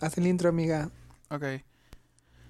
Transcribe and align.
Haz 0.00 0.16
el 0.16 0.28
intro, 0.28 0.48
amiga. 0.48 0.90
Ok. 1.28 1.44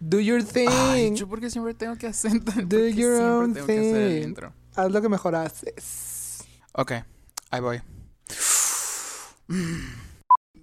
Do 0.01 0.21
your 0.21 0.45
thing. 0.45 0.69
Ay, 0.71 1.15
yo 1.15 1.27
porque 1.27 1.49
siempre 1.49 1.73
tengo 1.73 1.97
que 1.97 2.07
hacer. 2.07 2.33
Do 2.43 2.87
your 2.89 3.21
own 3.23 3.55
tengo 3.55 3.67
que 3.67 3.79
hacer 3.79 3.97
el 3.97 4.21
thing. 4.21 4.29
intro. 4.29 4.53
Haz 4.77 4.93
lo 4.93 5.01
que 5.01 5.09
mejor 5.09 5.35
haces. 5.35 6.45
Ok, 6.73 6.93
ahí 7.51 7.61
voy. 7.61 7.81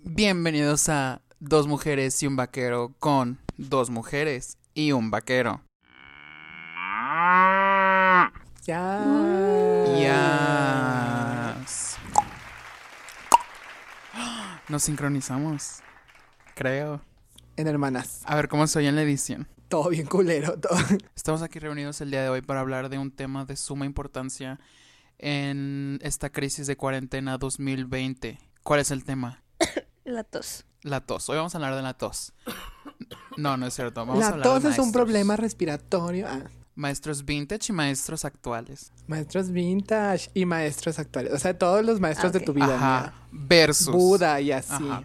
Bienvenidos 0.03 0.87
a 0.89 1.21
Dos 1.39 1.67
Mujeres 1.67 2.21
y 2.21 2.27
un 2.27 2.35
Vaquero 2.35 2.93
con 2.99 3.39
Dos 3.57 3.89
Mujeres 3.89 4.57
y 4.75 4.91
un 4.91 5.09
Vaquero. 5.09 5.61
Ya. 8.63 9.03
Yes. 11.57 11.97
Nos 14.69 14.83
sincronizamos. 14.83 15.81
Creo. 16.55 17.01
En 17.57 17.67
hermanas. 17.67 18.21
A 18.25 18.35
ver 18.35 18.47
cómo 18.47 18.65
soy 18.65 18.87
en 18.87 18.95
la 18.95 19.01
edición. 19.03 19.47
Todo 19.67 19.89
bien 19.89 20.05
culero. 20.07 20.57
Todo. 20.57 20.77
Estamos 21.15 21.41
aquí 21.41 21.59
reunidos 21.59 21.99
el 22.01 22.11
día 22.11 22.23
de 22.23 22.29
hoy 22.29 22.41
para 22.41 22.61
hablar 22.61 22.87
de 22.89 22.97
un 22.97 23.11
tema 23.11 23.43
de 23.45 23.57
suma 23.57 23.85
importancia 23.85 24.59
en 25.17 25.99
esta 26.01 26.29
crisis 26.31 26.65
de 26.65 26.77
cuarentena 26.77 27.37
2020. 27.37 28.39
¿Cuál 28.63 28.79
es 28.79 28.89
el 28.91 29.03
tema? 29.03 29.43
La 30.05 30.23
tos. 30.23 30.65
La 30.81 31.01
tos. 31.01 31.27
Hoy 31.29 31.35
vamos 31.37 31.53
a 31.55 31.57
hablar 31.57 31.75
de 31.75 31.81
la 31.81 31.95
tos. 31.95 32.31
No, 33.37 33.57
no 33.57 33.65
es 33.67 33.73
cierto. 33.73 34.05
Vamos 34.05 34.17
a 34.17 34.19
La 34.19 34.27
hablar 34.27 34.47
de 34.47 34.61
tos 34.61 34.65
es 34.73 34.79
un 34.79 34.91
problema 34.91 35.35
respiratorio. 35.35 36.27
Ah, 36.29 36.43
Maestros 36.75 37.25
vintage 37.25 37.71
y 37.71 37.73
maestros 37.73 38.23
actuales. 38.23 38.91
maestros 39.07 39.49
vintage 39.49 40.29
y 40.33 40.45
maestros 40.45 40.99
actuales. 40.99 41.33
O 41.33 41.39
sea, 41.39 41.57
todos 41.57 41.83
los 41.83 41.99
maestros 41.99 42.33
de 42.33 42.39
tu 42.41 42.53
vida. 42.53 42.75
Ajá. 42.75 43.13
Versus. 43.31 43.91
Buda 43.93 44.39
y 44.41 44.51
así. 44.51 44.71
Ajá. 44.73 45.03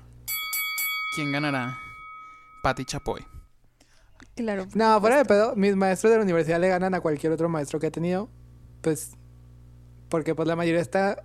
¿Quién 1.15 1.33
ganará? 1.33 1.77
Patti 2.63 2.85
Chapoy. 2.85 3.27
Claro. 4.37 4.69
No, 4.75 5.01
fuera 5.01 5.17
de 5.17 5.25
pedo, 5.25 5.57
mis 5.57 5.75
maestros 5.75 6.11
de 6.13 6.19
la 6.19 6.23
universidad 6.23 6.61
le 6.61 6.69
ganan 6.69 6.95
a 6.95 7.01
cualquier 7.01 7.33
otro 7.33 7.49
maestro 7.49 7.81
que 7.81 7.89
he 7.89 7.91
tenido. 7.91 8.29
Pues, 8.81 9.11
porque 10.09 10.35
pues 10.35 10.47
la 10.47 10.57
mayoría 10.57 10.81
está 10.81 11.25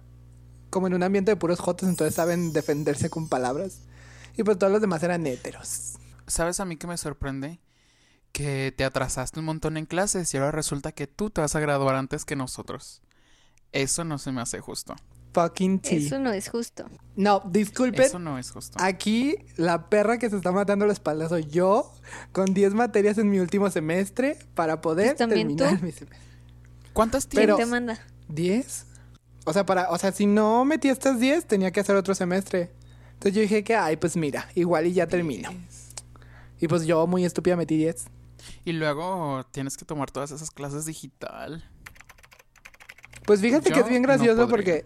como 0.71 0.87
en 0.87 0.95
un 0.95 1.03
ambiente 1.03 1.31
de 1.31 1.37
puros 1.37 1.59
jotos, 1.59 1.87
entonces 1.87 2.15
saben 2.15 2.51
defenderse 2.51 3.09
con 3.09 3.29
palabras. 3.29 3.81
Y 4.35 4.43
pues 4.43 4.57
todos 4.57 4.73
los 4.73 4.81
demás 4.81 5.03
eran 5.03 5.25
héteros. 5.27 5.93
¿Sabes 6.27 6.59
a 6.59 6.65
mí 6.65 6.77
que 6.77 6.87
me 6.87 6.97
sorprende? 6.97 7.59
Que 8.31 8.73
te 8.75 8.83
atrasaste 8.83 9.39
un 9.39 9.45
montón 9.45 9.77
en 9.77 9.85
clases 9.85 10.33
y 10.33 10.37
ahora 10.37 10.51
resulta 10.51 10.91
que 10.91 11.07
tú 11.07 11.29
te 11.29 11.41
vas 11.41 11.55
a 11.55 11.59
graduar 11.59 11.95
antes 11.95 12.25
que 12.25 12.35
nosotros. 12.35 13.01
Eso 13.71 14.03
no 14.03 14.17
se 14.17 14.31
me 14.31 14.41
hace 14.41 14.59
justo. 14.59 14.95
Fucking 15.35 15.79
tea. 15.79 15.97
Eso 15.99 16.17
no 16.17 16.31
es 16.31 16.49
justo. 16.49 16.85
No, 17.15 17.41
disculpen. 17.45 18.01
Eso 18.05 18.19
no 18.19 18.39
es 18.39 18.49
justo. 18.51 18.77
Aquí 18.81 19.35
la 19.57 19.89
perra 19.89 20.17
que 20.17 20.29
se 20.29 20.37
está 20.37 20.51
matando 20.51 20.85
la 20.87 20.93
espalda 20.93 21.29
soy 21.29 21.45
yo, 21.45 21.93
con 22.31 22.53
10 22.53 22.73
materias 22.73 23.17
en 23.17 23.29
mi 23.29 23.39
último 23.39 23.69
semestre 23.69 24.37
para 24.55 24.81
poder 24.81 25.15
Pues 25.15 25.17
terminar 25.29 25.77
tú. 25.77 25.85
mi 25.85 25.91
semestre. 25.91 26.19
¿Cuántas 26.93 27.27
¿Quién 27.27 27.41
Pero- 27.43 27.55
tienes? 27.57 27.69
te 27.69 27.75
manda? 27.75 27.99
¿10? 28.29 28.85
O 29.45 29.53
sea, 29.53 29.65
para, 29.65 29.89
o 29.91 29.97
sea, 29.97 30.11
si 30.11 30.25
no 30.25 30.65
metí 30.65 30.87
estas 30.89 31.19
10, 31.19 31.45
tenía 31.45 31.69
que 31.71 31.79
hacer 31.81 31.95
otro 31.95 32.15
semestre. 32.15 32.71
Entonces 33.13 33.33
yo 33.35 33.41
dije 33.41 33.63
que, 33.63 33.75
ay, 33.75 33.97
pues 33.97 34.15
mira, 34.17 34.47
igual 34.55 34.87
y 34.87 34.93
ya 34.93 35.05
termino. 35.07 35.49
Y 36.59 36.67
pues 36.67 36.85
yo, 36.85 37.05
muy 37.07 37.25
estúpida, 37.25 37.55
metí 37.55 37.77
10. 37.77 38.05
Y 38.63 38.71
luego 38.71 39.45
tienes 39.51 39.75
que 39.77 39.85
tomar 39.85 40.09
todas 40.11 40.31
esas 40.31 40.49
clases 40.49 40.85
digital. 40.85 41.63
Pues 43.25 43.41
fíjate 43.41 43.71
que 43.71 43.79
es 43.79 43.89
bien 43.89 44.03
gracioso 44.03 44.47
porque 44.47 44.85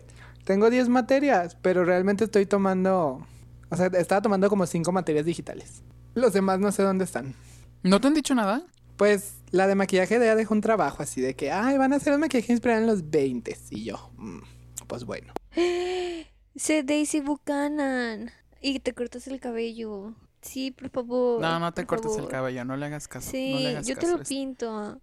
tengo 0.50 0.72
10 0.72 0.90
materias, 0.90 1.56
pero 1.62 1.86
realmente 1.86 2.24
estoy 2.24 2.48
tomando. 2.48 3.24
O 3.70 3.76
sea, 3.78 3.86
estaba 3.86 4.20
tomando 4.20 4.50
como 4.50 4.66
5 4.66 4.92
materias 4.92 5.24
digitales. 5.24 5.84
Los 6.16 6.34
demás 6.34 6.60
no 6.60 6.72
sé 6.72 6.82
dónde 6.82 7.06
están. 7.06 7.36
¿No 7.84 8.02
te 8.02 8.08
han 8.08 8.16
dicho 8.16 8.34
nada? 8.34 8.64
Pues 8.98 9.36
la 9.52 9.68
de 9.68 9.76
maquillaje 9.76 10.18
de 10.18 10.26
ella 10.26 10.36
dejó 10.36 10.56
un 10.56 10.62
trabajo 10.62 11.04
así 11.04 11.22
de 11.22 11.36
que, 11.36 11.52
ay, 11.52 11.78
van 11.78 11.94
a 11.94 11.98
hacer 11.98 12.14
el 12.14 12.20
maquillaje 12.20 12.52
inspirado 12.52 12.82
en 12.82 12.88
los 12.88 13.12
20. 13.12 13.56
Y 13.70 13.84
yo, 13.84 14.10
mm, 14.18 14.40
pues 14.88 15.04
bueno. 15.04 15.34
Sé 16.56 16.82
Daisy 16.82 17.20
Buchanan. 17.20 18.32
Y 18.60 18.80
te 18.80 18.96
cortas 18.96 19.28
el 19.28 19.40
cabello. 19.40 20.16
Sí, 20.42 20.72
por 20.72 20.90
favor. 20.90 21.42
No, 21.42 21.60
no 21.60 21.72
te 21.76 21.86
cortes 21.86 22.18
el 22.18 22.28
cabello, 22.28 22.66
no 22.66 22.76
le 22.76 22.88
hagas 22.88 23.08
caso. 23.08 23.28
no 23.28 23.32
Sí, 23.34 23.60
le 23.60 23.70
hagas 23.70 23.86
yo 23.86 23.96
te 23.96 24.08
lo 24.08 24.24
pinto. 24.24 25.00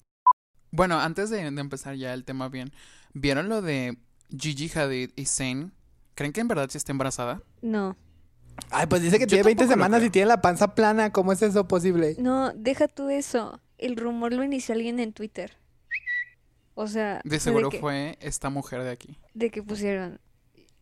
Bueno, 0.73 0.99
antes 0.99 1.31
de, 1.31 1.49
de 1.49 1.61
empezar 1.61 1.95
ya 1.95 2.15
el 2.15 2.25
tema 2.25 2.49
bien, 2.49 2.73
¿vieron 3.15 3.49
lo 3.49 3.63
de 3.63 3.97
Gigi 4.37 4.71
Hadid 4.79 5.11
y 5.17 5.27
Zayn? 5.27 5.73
¿Creen 6.15 6.33
que 6.33 6.41
en 6.41 6.49
verdad 6.49 6.69
sí 6.71 6.79
está 6.79 6.93
embarazada? 6.93 7.43
No. 7.63 7.97
Ay, 8.71 8.87
pues 8.87 9.03
dice 9.03 9.19
que 9.19 9.25
Yo 9.25 9.29
tiene 9.29 9.43
20 9.45 9.65
tampoco 9.65 9.79
lo 9.79 9.85
semanas 9.85 10.07
y 10.07 10.11
tiene 10.11 10.29
la 10.29 10.41
panza 10.41 10.75
plana. 10.75 11.13
¿Cómo 11.13 11.33
es 11.33 11.43
eso 11.43 11.69
posible? 11.69 12.17
No, 12.19 12.53
deja 12.55 12.89
tú 12.89 13.11
eso. 13.11 13.61
El 13.77 13.97
rumor 13.97 14.33
lo 14.33 14.43
inició 14.43 14.75
alguien 14.75 14.99
en 15.01 15.13
Twitter. 15.13 15.59
O 16.75 16.87
sea, 16.87 17.21
De 17.25 17.39
seguro 17.41 17.71
que, 17.71 17.79
fue 17.81 18.19
esta 18.21 18.51
mujer 18.51 18.83
de 18.83 18.91
aquí. 18.91 19.19
de 19.35 19.51
que 19.51 19.63
pusieron 19.63 20.21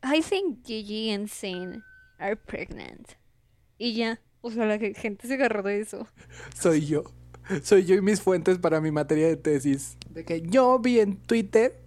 I 0.03 0.21
think 0.22 0.65
Gigi 0.66 1.11
and 1.11 1.28
Zane 1.28 1.82
are 2.19 2.37
pregnant. 2.37 3.09
Y 3.78 3.94
ya. 3.94 4.21
O 4.41 4.50
sea, 4.50 4.66
la 4.66 4.78
ge- 4.78 4.94
gente 4.94 5.26
se 5.26 5.34
agarró 5.34 5.62
de 5.62 5.81
eso. 5.81 6.06
Soy 6.61 6.87
yo. 6.87 7.05
Soy 7.62 7.84
yo 7.84 7.94
y 7.97 8.00
mis 8.03 8.21
fuentes 8.21 8.59
para 8.59 8.81
mi 8.81 8.91
materia 8.91 9.26
de 9.28 9.37
tesis. 9.37 9.97
De 10.11 10.25
que 10.25 10.43
yo 10.43 10.78
vi 10.78 11.00
en 11.00 11.16
Twitter. 11.16 11.81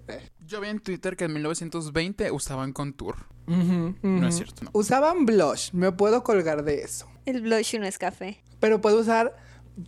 Yo 0.48 0.62
vi 0.62 0.70
en 0.70 0.80
Twitter 0.80 1.16
que 1.18 1.26
en 1.26 1.34
1920 1.34 2.32
usaban 2.32 2.72
contour. 2.74 3.16
No 3.48 4.28
es 4.28 4.36
cierto, 4.36 4.64
no. 4.66 4.70
Usaban 4.74 5.26
blush. 5.26 5.72
Me 5.74 5.92
puedo 5.92 6.24
colgar 6.24 6.64
de 6.64 6.82
eso. 6.82 7.08
El 7.26 7.42
blush 7.42 7.78
no 7.80 7.86
es 7.86 7.98
café. 7.98 8.42
Pero 8.60 8.80
puedo 8.82 9.00
usar 9.02 9.36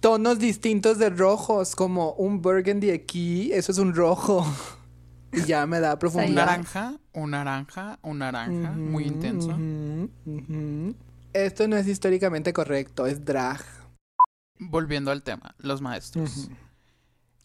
tonos 0.02 0.38
distintos 0.40 0.98
de 0.98 1.10
rojos, 1.10 1.76
como 1.76 2.12
un 2.14 2.42
burgundy 2.42 2.92
aquí, 2.92 3.52
eso 3.54 3.72
es 3.72 3.78
un 3.78 3.96
rojo. 3.96 4.46
Y 5.32 5.44
ya 5.44 5.68
me 5.68 5.80
da 5.80 5.94
Un 5.94 6.00
profundidad. 6.00 6.48
naranja, 6.48 6.98
un 7.14 7.30
naranja, 7.30 8.00
un 8.02 8.18
naranja, 8.18 8.72
muy 8.72 9.04
intenso. 9.04 9.56
Esto 11.34 11.68
no 11.68 11.78
es 11.78 11.88
históricamente 11.88 12.52
correcto, 12.52 13.06
es 13.06 13.24
drag. 13.24 13.64
Volviendo 14.58 15.12
al 15.12 15.22
tema, 15.22 15.54
los 15.60 15.82
maestros. 15.82 16.50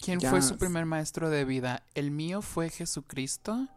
¿Quién 0.04 0.20
fue 0.20 0.42
su 0.42 0.58
primer 0.58 0.86
maestro 0.86 1.30
de 1.30 1.44
vida? 1.44 1.82
El 1.94 2.10
mío 2.10 2.42
fue 2.42 2.70
Jesucristo. 2.70 3.68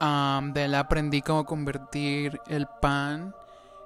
Am, 0.00 0.52
de 0.52 0.64
él 0.64 0.74
aprendí 0.74 1.22
cómo 1.22 1.44
convertir 1.44 2.40
el 2.48 2.66
pan 2.80 3.34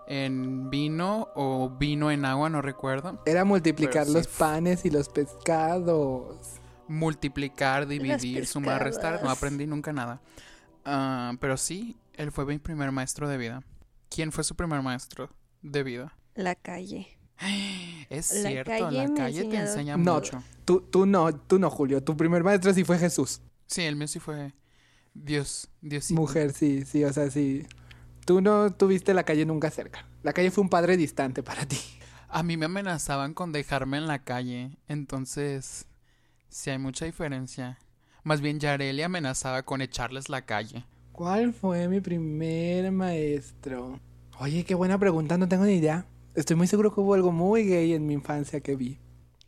en 0.06 0.70
vino 0.70 1.28
o 1.34 1.70
vino 1.70 2.10
en 2.10 2.24
agua, 2.24 2.48
no 2.50 2.62
recuerdo. 2.62 3.22
Era 3.26 3.44
multiplicar 3.44 4.06
Pero 4.06 4.18
los 4.18 4.28
panes 4.28 4.84
y 4.84 4.90
los 4.90 5.08
pescados. 5.08 6.60
Multiplicar, 6.88 7.86
dividir, 7.86 8.46
sumar, 8.46 8.82
restar. 8.82 9.22
No 9.22 9.30
aprendí 9.30 9.66
nunca 9.66 9.92
nada. 9.92 10.20
Ah, 10.84 11.32
pero 11.40 11.56
sí, 11.56 11.96
él 12.12 12.30
fue 12.30 12.44
mi 12.44 12.58
primer 12.58 12.92
maestro 12.92 13.28
de 13.28 13.38
vida. 13.38 13.62
¿Quién 14.08 14.32
fue 14.32 14.44
su 14.44 14.54
primer 14.54 14.82
maestro 14.82 15.30
de 15.62 15.82
vida? 15.82 16.16
La 16.34 16.54
calle. 16.54 17.18
Es 18.10 18.32
La 18.42 18.50
cierto, 18.50 18.70
calle 18.70 19.08
la 19.08 19.14
calle 19.14 19.44
te 19.44 19.56
enseña 19.56 19.96
No. 19.96 20.14
mucho. 20.14 20.42
Tú, 20.64 20.80
tú 20.80 21.06
no, 21.06 21.34
tú 21.34 21.58
no, 21.58 21.70
Julio. 21.70 22.02
Tu 22.02 22.16
primer 22.16 22.44
maestro 22.44 22.72
sí 22.72 22.84
fue 22.84 22.98
Jesús. 22.98 23.40
Sí, 23.66 23.82
el 23.82 23.96
mío 23.96 24.06
sí 24.08 24.18
fue 24.20 24.52
Dios, 25.14 25.68
Dios 25.80 26.10
Mujer, 26.10 26.52
sí, 26.52 26.84
sí, 26.84 27.04
o 27.04 27.12
sea, 27.12 27.30
sí. 27.30 27.66
Tú 28.26 28.40
no 28.40 28.72
tuviste 28.72 29.14
la 29.14 29.24
calle 29.24 29.46
nunca 29.46 29.70
cerca. 29.70 30.06
La 30.22 30.32
calle 30.32 30.50
fue 30.50 30.62
un 30.62 30.68
padre 30.70 30.96
distante 30.96 31.42
para 31.42 31.66
ti. 31.66 31.78
A 32.28 32.42
mí 32.42 32.56
me 32.56 32.66
amenazaban 32.66 33.32
con 33.34 33.52
dejarme 33.52 33.98
en 33.98 34.06
la 34.06 34.24
calle, 34.24 34.76
entonces 34.88 35.86
sí 36.48 36.70
hay 36.70 36.78
mucha 36.78 37.04
diferencia. 37.04 37.78
Más 38.22 38.40
bien 38.40 38.58
Yareli 38.58 39.02
amenazaba 39.02 39.62
con 39.62 39.82
echarles 39.82 40.28
la 40.28 40.42
calle. 40.46 40.84
¿Cuál 41.12 41.52
fue 41.52 41.86
mi 41.88 42.00
primer 42.00 42.90
maestro? 42.90 44.00
Oye, 44.40 44.64
qué 44.64 44.74
buena 44.74 44.98
pregunta, 44.98 45.38
no 45.38 45.46
tengo 45.48 45.64
ni 45.64 45.74
idea. 45.74 46.06
Estoy 46.34 46.56
muy 46.56 46.66
seguro 46.66 46.92
que 46.92 47.00
hubo 47.00 47.14
algo 47.14 47.30
muy 47.30 47.64
gay 47.64 47.92
en 47.92 48.06
mi 48.06 48.14
infancia 48.14 48.60
que 48.60 48.74
vi. 48.74 48.98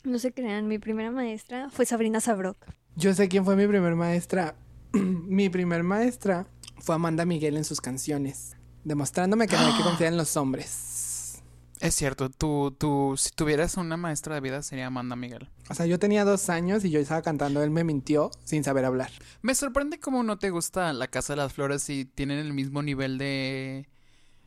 No 0.04 0.20
se 0.20 0.32
crean, 0.32 0.68
mi 0.68 0.78
primera 0.78 1.10
maestra 1.10 1.68
fue 1.68 1.84
Sabrina 1.84 2.20
Sabrok. 2.20 2.56
Yo 2.94 3.12
sé 3.12 3.28
quién 3.28 3.44
fue 3.44 3.56
mi 3.56 3.66
primer 3.66 3.96
maestra. 3.96 4.54
mi 4.92 5.48
primer 5.48 5.82
maestra 5.82 6.46
fue 6.78 6.94
Amanda 6.94 7.24
Miguel 7.24 7.56
en 7.56 7.64
sus 7.64 7.80
canciones, 7.80 8.56
demostrándome 8.84 9.48
que 9.48 9.56
no 9.56 9.66
hay 9.66 9.76
que 9.76 9.82
confiar 9.84 10.12
en 10.12 10.16
los 10.16 10.36
hombres. 10.36 11.42
Es 11.80 11.94
cierto, 11.94 12.30
tú, 12.30 12.74
tú, 12.78 13.14
si 13.18 13.30
tuvieras 13.30 13.76
una 13.76 13.96
maestra 13.96 14.36
de 14.36 14.40
vida 14.40 14.62
sería 14.62 14.86
Amanda 14.86 15.16
Miguel. 15.16 15.50
O 15.68 15.74
sea, 15.74 15.86
yo 15.86 15.98
tenía 15.98 16.24
dos 16.24 16.48
años 16.48 16.84
y 16.84 16.90
yo 16.90 17.00
estaba 17.00 17.20
cantando, 17.20 17.62
él 17.62 17.70
me 17.70 17.84
mintió 17.84 18.30
sin 18.44 18.64
saber 18.64 18.84
hablar. 18.84 19.10
Me 19.42 19.54
sorprende 19.54 19.98
cómo 19.98 20.22
no 20.22 20.38
te 20.38 20.50
gusta 20.50 20.92
la 20.92 21.08
Casa 21.08 21.32
de 21.32 21.38
las 21.38 21.52
Flores 21.52 21.82
si 21.82 22.04
tienen 22.04 22.38
el 22.38 22.52
mismo 22.52 22.82
nivel 22.82 23.18
de... 23.18 23.88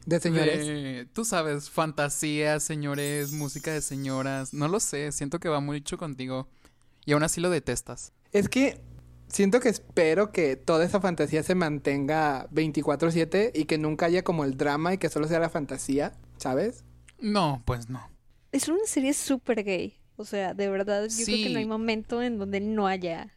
De 0.10 0.20
señores. 0.20 0.66
de, 0.66 1.08
tú 1.14 1.26
sabes, 1.26 1.70
fantasía, 1.70 2.60
señores, 2.60 3.32
música 3.32 3.72
de 3.74 3.82
señoras. 3.82 4.54
No 4.54 4.68
lo 4.68 4.80
sé, 4.80 5.12
siento 5.12 5.40
que 5.40 5.50
va 5.50 5.60
mucho 5.60 5.98
contigo. 5.98 6.48
Y 7.06 7.14
aún 7.14 7.24
así 7.24 7.40
lo 7.42 7.50
detestas. 7.50 8.12
Es 8.32 8.50
que 8.50 8.82
siento 9.28 9.60
que 9.60 9.70
espero 9.70 10.32
que 10.32 10.56
toda 10.56 10.84
esa 10.86 11.00
fantasía 11.00 11.44
se 11.44 11.56
mantenga 11.56 12.48
24/7 12.52 13.52
y 13.54 13.66
que 13.66 13.78
nunca 13.78 14.08
haya 14.08 14.24
como 14.24 14.44
el 14.46 14.58
drama 14.58 14.94
y 14.94 14.98
que 14.98 15.10
solo 15.10 15.28
sea 15.28 15.40
la 15.40 15.50
fantasía, 15.50 16.14
¿sabes? 16.38 16.84
No, 17.20 17.62
pues 17.66 17.90
no. 17.90 18.02
Es 18.52 18.68
una 18.68 18.86
serie 18.86 19.14
súper 19.14 19.64
gay. 19.64 19.96
O 20.16 20.26
sea, 20.26 20.54
de 20.54 20.70
verdad, 20.70 21.08
yo 21.08 21.26
creo 21.26 21.38
que 21.38 21.50
no 21.50 21.58
hay 21.60 21.64
Sí. 21.66 21.70
momento 21.70 22.22
en 22.22 22.38
donde 22.40 22.60
no 22.60 22.88
haya 22.88 23.34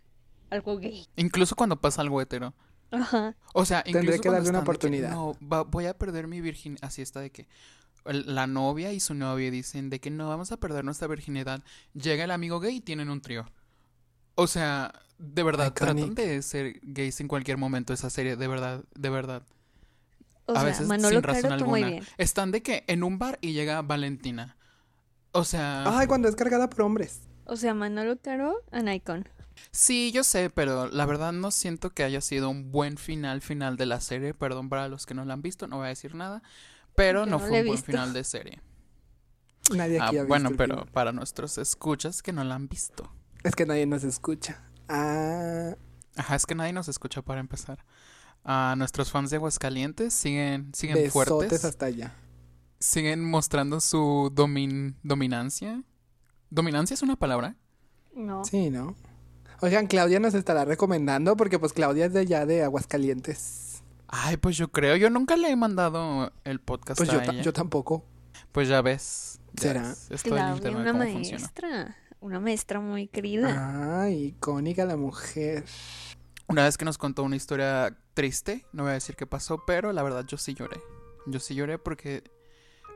algo 0.50 0.78
gay. 0.78 1.06
Incluso 1.16 1.54
cuando 1.54 1.80
pasa 1.80 2.00
algo 2.02 2.20
hetero. 2.20 2.54
Ajá. 2.92 3.34
O 3.54 3.64
sea, 3.64 3.82
Tendré 3.82 4.02
incluso 4.02 4.22
que 4.22 4.28
cuando 4.28 4.38
darle 4.38 4.50
una 4.50 4.58
que, 4.60 4.62
oportunidad. 4.62 5.10
no, 5.10 5.36
va- 5.42 5.64
voy 5.64 5.86
a 5.86 5.94
perder 5.98 6.26
mi 6.28 6.40
virginidad. 6.40 6.84
Así 6.84 7.02
está 7.02 7.20
de 7.20 7.30
que 7.30 7.48
la 8.04 8.46
novia 8.46 8.92
y 8.92 9.00
su 9.00 9.14
novio 9.14 9.50
dicen 9.50 9.88
de 9.90 10.00
que 10.00 10.10
no 10.10 10.28
vamos 10.28 10.52
a 10.52 10.56
perder 10.58 10.84
nuestra 10.84 11.08
virginidad. 11.08 11.62
Llega 11.94 12.24
el 12.24 12.30
amigo 12.30 12.60
gay 12.60 12.76
y 12.76 12.80
tienen 12.80 13.08
un 13.10 13.20
trío. 13.20 13.46
O 14.34 14.46
sea, 14.46 14.92
de 15.18 15.42
verdad, 15.42 15.72
tratan 15.72 16.14
de 16.14 16.42
ser 16.42 16.80
gays 16.82 17.20
en 17.20 17.28
cualquier 17.28 17.56
momento 17.58 17.92
esa 17.92 18.10
serie, 18.10 18.36
de 18.36 18.48
verdad, 18.48 18.84
de 18.94 19.08
verdad. 19.10 19.42
O 20.46 20.52
a 20.52 20.56
sea, 20.56 20.64
veces 20.64 20.86
Manolo 20.88 21.08
sin 21.16 21.22
razón 21.22 21.42
Caro, 21.42 21.54
alguna. 21.54 21.86
bien. 21.86 22.04
Están 22.18 22.50
de 22.50 22.62
que 22.62 22.84
en 22.88 23.04
un 23.04 23.18
bar 23.18 23.38
y 23.40 23.52
llega 23.52 23.80
Valentina. 23.82 24.56
O 25.30 25.44
sea, 25.44 25.84
Ay, 25.98 26.06
cuando 26.08 26.28
es 26.28 26.34
cargada 26.36 26.68
por 26.68 26.82
hombres. 26.82 27.20
O 27.46 27.56
sea, 27.56 27.72
Manolo 27.74 28.18
Caro, 28.20 28.56
an 28.72 28.88
icon. 28.92 29.28
Sí, 29.70 30.12
yo 30.12 30.24
sé, 30.24 30.50
pero 30.50 30.88
la 30.88 31.06
verdad 31.06 31.32
no 31.32 31.50
siento 31.50 31.90
que 31.90 32.02
haya 32.04 32.20
sido 32.20 32.50
un 32.50 32.70
buen 32.72 32.96
final 32.96 33.40
final 33.40 33.76
de 33.76 33.86
la 33.86 34.00
serie. 34.00 34.34
Perdón 34.34 34.68
para 34.68 34.88
los 34.88 35.06
que 35.06 35.14
no 35.14 35.24
la 35.24 35.34
han 35.34 35.42
visto, 35.42 35.66
no 35.66 35.76
voy 35.78 35.86
a 35.86 35.90
decir 35.90 36.14
nada. 36.14 36.42
Pero 36.94 37.20
Yo 37.20 37.26
no 37.26 37.32
no 37.32 37.38
fue 37.38 37.60
un 37.60 37.66
buen 37.66 37.76
visto. 37.76 37.86
final 37.86 38.12
de 38.12 38.24
serie. 38.24 38.60
Nadie 39.74 39.98
Ah, 40.00 40.06
aquí 40.08 40.16
ha 40.18 40.22
visto 40.22 40.28
bueno, 40.28 40.50
pero 40.56 40.74
final. 40.78 40.92
para 40.92 41.12
nuestros 41.12 41.56
escuchas 41.58 42.22
que 42.22 42.32
no 42.32 42.44
la 42.44 42.54
han 42.56 42.68
visto. 42.68 43.10
Es 43.44 43.54
que 43.54 43.64
nadie 43.66 43.86
nos 43.86 44.04
escucha. 44.04 44.62
Ah, 44.88 45.74
Ajá, 46.16 46.34
es 46.36 46.44
que 46.44 46.54
nadie 46.54 46.72
nos 46.72 46.88
escucha 46.88 47.22
para 47.22 47.40
empezar. 47.40 47.84
A 48.44 48.74
nuestros 48.76 49.10
fans 49.10 49.30
de 49.30 49.36
Aguascalientes 49.36 50.12
siguen, 50.12 50.72
siguen 50.74 50.96
besotes 50.96 51.12
fuertes. 51.12 51.64
hasta 51.64 51.86
allá. 51.86 52.14
Siguen 52.80 53.24
mostrando 53.24 53.80
su 53.80 54.30
domin, 54.34 54.96
dominancia. 55.04 55.82
¿Dominancia 56.50 56.94
es 56.94 57.02
una 57.02 57.16
palabra? 57.16 57.56
No. 58.14 58.44
Sí, 58.44 58.68
¿no? 58.68 58.96
Oigan, 59.62 59.86
Claudia 59.86 60.18
nos 60.20 60.34
estará 60.34 60.64
recomendando 60.64 61.36
porque 61.36 61.58
pues 61.58 61.72
Claudia 61.72 62.06
es 62.06 62.12
de 62.12 62.20
allá 62.20 62.46
de 62.46 62.62
Aguascalientes. 62.64 63.82
Ay, 64.08 64.36
pues 64.36 64.56
yo 64.56 64.70
creo. 64.72 64.96
Yo 64.96 65.08
nunca 65.08 65.36
le 65.36 65.50
he 65.50 65.56
mandado 65.56 66.32
el 66.44 66.60
podcast 66.60 66.98
Pues 66.98 67.08
a 67.10 67.12
yo, 67.12 67.20
ella. 67.32 67.42
yo 67.42 67.52
tampoco. 67.52 68.04
Pues 68.50 68.68
ya 68.68 68.82
ves. 68.82 69.40
ya 69.54 69.62
¿Será? 69.62 69.82
ves 69.88 70.10
esto 70.10 70.30
del 70.34 70.38
Claudia, 70.38 70.56
internet, 70.56 70.80
una 70.80 70.92
cómo 70.92 71.04
funciona. 71.12 71.38
maestra. 71.38 71.96
Una 72.20 72.40
maestra 72.40 72.80
muy 72.80 73.06
querida. 73.08 74.02
Ay, 74.02 74.24
icónica 74.26 74.84
la 74.84 74.96
mujer. 74.96 75.64
Una 76.48 76.64
vez 76.64 76.76
que 76.76 76.84
nos 76.84 76.98
contó 76.98 77.22
una 77.22 77.36
historia 77.36 77.96
triste, 78.14 78.66
no 78.72 78.82
voy 78.82 78.90
a 78.90 78.94
decir 78.94 79.16
qué 79.16 79.26
pasó, 79.26 79.62
pero 79.66 79.92
la 79.92 80.02
verdad 80.02 80.24
yo 80.26 80.36
sí 80.38 80.54
lloré. 80.54 80.80
Yo 81.26 81.38
sí 81.40 81.54
lloré 81.54 81.78
porque 81.78 82.22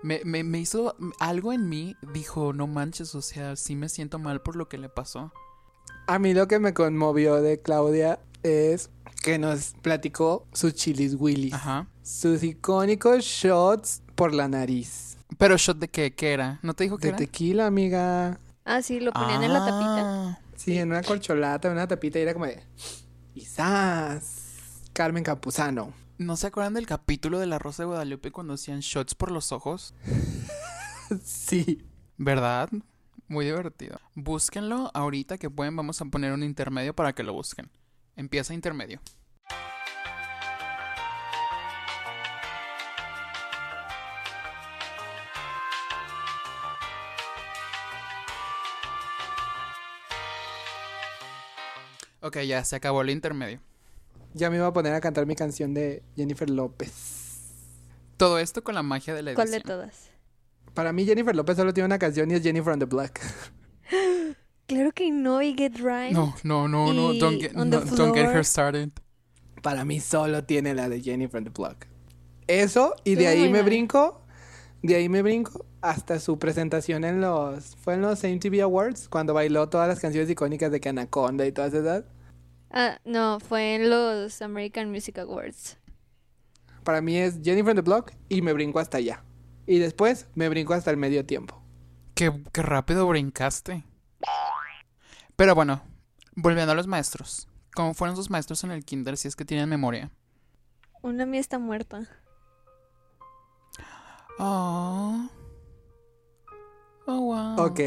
me, 0.02 0.20
me, 0.24 0.44
me 0.44 0.58
hizo 0.58 0.96
algo 1.20 1.52
en 1.52 1.68
mí, 1.68 1.96
dijo, 2.12 2.52
no 2.52 2.66
manches, 2.66 3.14
o 3.14 3.22
sea, 3.22 3.56
sí 3.56 3.74
me 3.76 3.88
siento 3.88 4.18
mal 4.18 4.42
por 4.42 4.56
lo 4.56 4.68
que 4.68 4.78
le 4.78 4.88
pasó. 4.88 5.32
A 6.06 6.18
mí 6.18 6.34
lo 6.34 6.46
que 6.48 6.58
me 6.58 6.72
conmovió 6.72 7.42
de 7.42 7.60
Claudia 7.60 8.20
es 8.42 8.90
que 9.22 9.38
nos 9.38 9.74
platicó 9.82 10.46
sus 10.52 10.74
chilis 10.74 11.14
willis. 11.18 11.52
Ajá. 11.54 11.88
Sus 12.02 12.42
icónicos 12.44 13.24
shots 13.24 14.02
por 14.14 14.32
la 14.32 14.46
nariz. 14.48 15.16
Pero 15.38 15.56
shot 15.56 15.78
de 15.78 15.88
qué, 15.88 16.14
¿qué 16.14 16.32
era? 16.32 16.60
¿No 16.62 16.74
te 16.74 16.84
dijo 16.84 16.96
qué 16.98 17.06
De 17.06 17.08
era? 17.10 17.16
tequila, 17.18 17.66
amiga. 17.66 18.38
Ah, 18.64 18.82
sí, 18.82 19.00
lo 19.00 19.12
ponían 19.12 19.42
en 19.42 19.52
la 19.52 19.58
tapita. 19.60 20.30
Ah, 20.30 20.38
Sí, 20.56 20.78
en 20.78 20.88
una 20.90 21.02
corcholata, 21.02 21.68
en 21.68 21.74
una 21.74 21.86
tapita 21.86 22.18
y 22.18 22.22
era 22.22 22.32
como 22.32 22.46
de... 22.46 22.62
Quizás. 23.34 24.42
Carmen 24.92 25.22
Campuzano. 25.22 25.92
¿No 26.18 26.36
se 26.36 26.46
acuerdan 26.46 26.72
del 26.74 26.86
capítulo 26.86 27.38
de 27.38 27.46
La 27.46 27.58
Rosa 27.58 27.82
de 27.82 27.88
Guadalupe 27.88 28.32
cuando 28.32 28.54
hacían 28.54 28.80
shots 28.80 29.14
por 29.14 29.30
los 29.30 29.52
ojos? 29.52 29.92
Sí. 31.24 31.84
¿Verdad? 32.16 32.68
Muy 33.28 33.44
divertido. 33.44 33.98
Búsquenlo 34.14 34.90
ahorita 34.94 35.38
que 35.38 35.50
pueden. 35.50 35.74
Vamos 35.76 36.00
a 36.00 36.04
poner 36.04 36.32
un 36.32 36.42
intermedio 36.42 36.94
para 36.94 37.12
que 37.12 37.22
lo 37.22 37.32
busquen. 37.32 37.70
Empieza 38.14 38.54
intermedio. 38.54 39.00
Ok, 52.20 52.38
ya 52.40 52.64
se 52.64 52.76
acabó 52.76 53.02
el 53.02 53.10
intermedio. 53.10 53.60
Ya 54.34 54.50
me 54.50 54.56
iba 54.56 54.66
a 54.66 54.72
poner 54.72 54.94
a 54.94 55.00
cantar 55.00 55.26
mi 55.26 55.36
canción 55.36 55.74
de 55.74 56.02
Jennifer 56.16 56.48
López. 56.50 56.92
Todo 58.16 58.38
esto 58.38 58.64
con 58.64 58.74
la 58.74 58.82
magia 58.82 59.14
de 59.14 59.22
la 59.22 59.34
¿Cuál 59.34 59.50
de 59.50 59.58
edición. 59.58 59.78
todas? 59.78 60.05
Para 60.76 60.92
mí 60.92 61.06
Jennifer 61.06 61.34
López 61.34 61.56
solo 61.56 61.72
tiene 61.72 61.86
una 61.86 61.98
canción 61.98 62.30
y 62.30 62.34
es 62.34 62.42
Jennifer 62.42 62.74
on 62.74 62.78
the 62.78 62.84
Block. 62.84 63.18
Claro 64.68 64.90
que 64.90 65.12
no, 65.12 65.40
y 65.40 65.54
Get 65.54 65.76
Right. 65.76 66.12
No, 66.12 66.34
no, 66.42 66.66
no, 66.66 66.92
no. 66.92 67.14
Don't 67.14 67.40
get, 67.40 67.52
no, 67.52 67.64
don't 67.64 68.12
get 68.12 68.26
her 68.26 68.44
started. 68.44 68.90
Para 69.62 69.84
mí 69.84 70.00
solo 70.00 70.42
tiene 70.42 70.74
la 70.74 70.88
de 70.88 71.00
Jennifer 71.00 71.38
on 71.38 71.44
the 71.44 71.50
Block. 71.50 71.86
Eso, 72.48 72.92
y 73.04 73.14
de 73.14 73.28
ahí 73.28 73.48
me 73.48 73.62
brinco, 73.62 74.26
de 74.82 74.96
ahí 74.96 75.08
me 75.08 75.22
brinco 75.22 75.64
hasta 75.82 76.18
su 76.18 76.40
presentación 76.40 77.04
en 77.04 77.20
los, 77.20 77.76
fue 77.76 77.94
en 77.94 78.02
los 78.02 78.24
MTV 78.24 78.60
Awards, 78.62 79.08
cuando 79.08 79.34
bailó 79.34 79.68
todas 79.68 79.86
las 79.88 80.00
canciones 80.00 80.28
icónicas 80.28 80.72
de 80.72 80.80
que 80.80 80.88
Anaconda 80.88 81.46
y 81.46 81.52
todas 81.52 81.72
esas. 81.72 82.02
Ah, 82.70 82.98
no, 83.04 83.38
fue 83.38 83.76
en 83.76 83.88
los 83.88 84.42
American 84.42 84.90
Music 84.90 85.16
Awards. 85.18 85.78
Para 86.82 87.00
mí 87.00 87.16
es 87.16 87.38
Jennifer 87.40 87.70
on 87.70 87.76
the 87.76 87.82
Block 87.82 88.10
y 88.28 88.42
me 88.42 88.52
brinco 88.52 88.80
hasta 88.80 88.98
allá. 88.98 89.22
Y 89.66 89.78
después 89.78 90.28
me 90.34 90.48
brinco 90.48 90.74
hasta 90.74 90.90
el 90.90 90.96
medio 90.96 91.26
tiempo. 91.26 91.62
Qué, 92.14 92.32
qué 92.52 92.62
rápido 92.62 93.06
brincaste. 93.06 93.84
Pero 95.36 95.54
bueno, 95.54 95.82
volviendo 96.34 96.72
a 96.72 96.74
los 96.74 96.86
maestros. 96.86 97.48
¿Cómo 97.74 97.92
fueron 97.92 98.16
sus 98.16 98.30
maestros 98.30 98.64
en 98.64 98.70
el 98.70 98.84
kinder 98.84 99.16
si 99.16 99.28
es 99.28 99.36
que 99.36 99.44
tienen 99.44 99.68
memoria? 99.68 100.10
Una 101.02 101.26
mía 101.26 101.40
está 101.40 101.58
muerta. 101.58 102.08
Oh. 104.38 105.28
Oh, 107.06 107.20
wow. 107.20 107.66
Ok. 107.66 107.80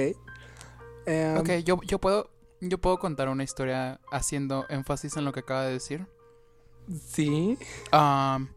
Em, 1.05 1.37
Ok, 1.37 1.49
yo, 1.63 1.81
yo 1.83 1.99
puedo 1.99 2.29
yo 2.61 2.77
puedo 2.79 2.99
contar 2.99 3.29
una 3.29 3.43
historia 3.43 3.99
haciendo 4.11 4.65
énfasis 4.69 5.15
en 5.17 5.25
lo 5.25 5.31
que 5.31 5.41
acaba 5.41 5.63
de 5.63 5.73
decir. 5.73 6.07
Sí. 7.05 7.57
Am, 7.91 8.49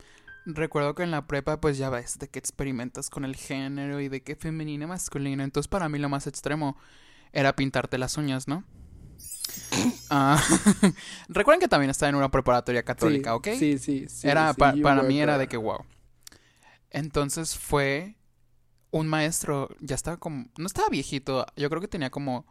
recuerdo 0.46 0.94
que 0.94 1.02
en 1.02 1.10
la 1.10 1.26
prepa 1.26 1.60
pues 1.60 1.78
ya 1.78 1.90
ves 1.90 2.18
de 2.18 2.28
que 2.28 2.38
experimentas 2.38 3.10
con 3.10 3.24
el 3.24 3.36
género 3.36 4.00
y 4.00 4.08
de 4.08 4.22
que 4.22 4.36
femenino 4.36 4.88
masculino. 4.88 5.42
Entonces 5.44 5.68
para 5.68 5.88
mí 5.88 5.98
lo 5.98 6.08
más 6.08 6.26
extremo 6.26 6.76
era 7.32 7.56
pintarte 7.56 7.98
las 7.98 8.16
uñas, 8.16 8.48
¿no? 8.48 8.64
Ah, 10.10 10.38
Recuerden 11.28 11.60
que 11.60 11.68
también 11.68 11.90
estaba 11.90 12.10
en 12.10 12.16
una 12.16 12.30
preparatoria 12.30 12.82
católica, 12.84 13.34
sí, 13.34 13.36
¿ok? 13.36 13.48
Sí, 13.48 13.78
sí, 13.78 14.08
sí. 14.08 14.28
era 14.28 14.48
sí, 14.48 14.60
pa- 14.60 14.72
you 14.72 14.82
para 14.82 15.02
mí 15.02 15.20
era 15.20 15.38
de 15.38 15.48
que 15.48 15.56
wow. 15.56 15.84
Entonces 16.90 17.56
fue 17.58 18.16
un 18.90 19.08
maestro, 19.08 19.68
ya 19.80 19.94
estaba 19.94 20.18
como, 20.18 20.46
no 20.58 20.66
estaba 20.66 20.88
viejito, 20.90 21.46
yo 21.56 21.68
creo 21.70 21.80
que 21.80 21.88
tenía 21.88 22.10
como 22.10 22.46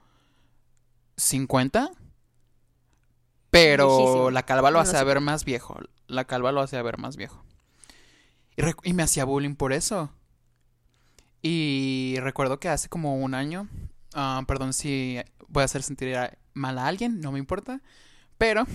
50, 1.18 1.92
pero 3.50 3.88
Viejísimo. 3.88 4.32
la 4.32 4.44
calva 4.44 4.72
lo 4.72 4.80
hacía 4.80 5.04
ver 5.04 5.20
más 5.22 5.46
viejo, 5.46 5.78
la 6.08 6.26
calva 6.26 6.52
lo 6.52 6.62
hacía 6.62 6.82
ver 6.82 6.98
más 6.98 7.18
viejo. 7.18 7.44
Y, 8.56 8.94
me 8.94 9.04
hacía 9.04 9.26
bullying 9.26 9.56
por 9.56 9.74
eso. 9.74 10.12
Y 11.42 12.16
recuerdo 12.20 12.60
que 12.60 12.70
hace 12.70 12.90
como 12.90 13.16
un 13.16 13.34
año, 13.34 13.68
ah, 14.14 14.44
perdón 14.48 14.74
si 14.74 15.20
voy 15.48 15.62
a 15.62 15.66
hacer 15.66 15.84
sentir 15.84 16.16
mal 16.54 16.78
a 16.78 16.88
alguien, 16.88 17.20
no 17.20 17.32
me 17.32 17.40
importa, 17.40 17.82
pero 18.38 18.66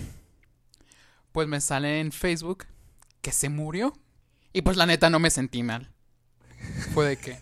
pues 1.33 1.47
me 1.47 1.61
sale 1.61 2.01
en 2.01 2.13
Facebook 2.13 2.67
que 3.21 3.33
se 3.33 3.49
murió. 3.49 3.93
Y 4.53 4.63
pues 4.63 4.77
la 4.77 4.87
neta 4.87 5.11
no 5.11 5.19
me 5.19 5.31
sentí 5.31 5.63
mal. 5.63 5.93
Fue 6.95 7.07
de 7.07 7.17
que, 7.19 7.39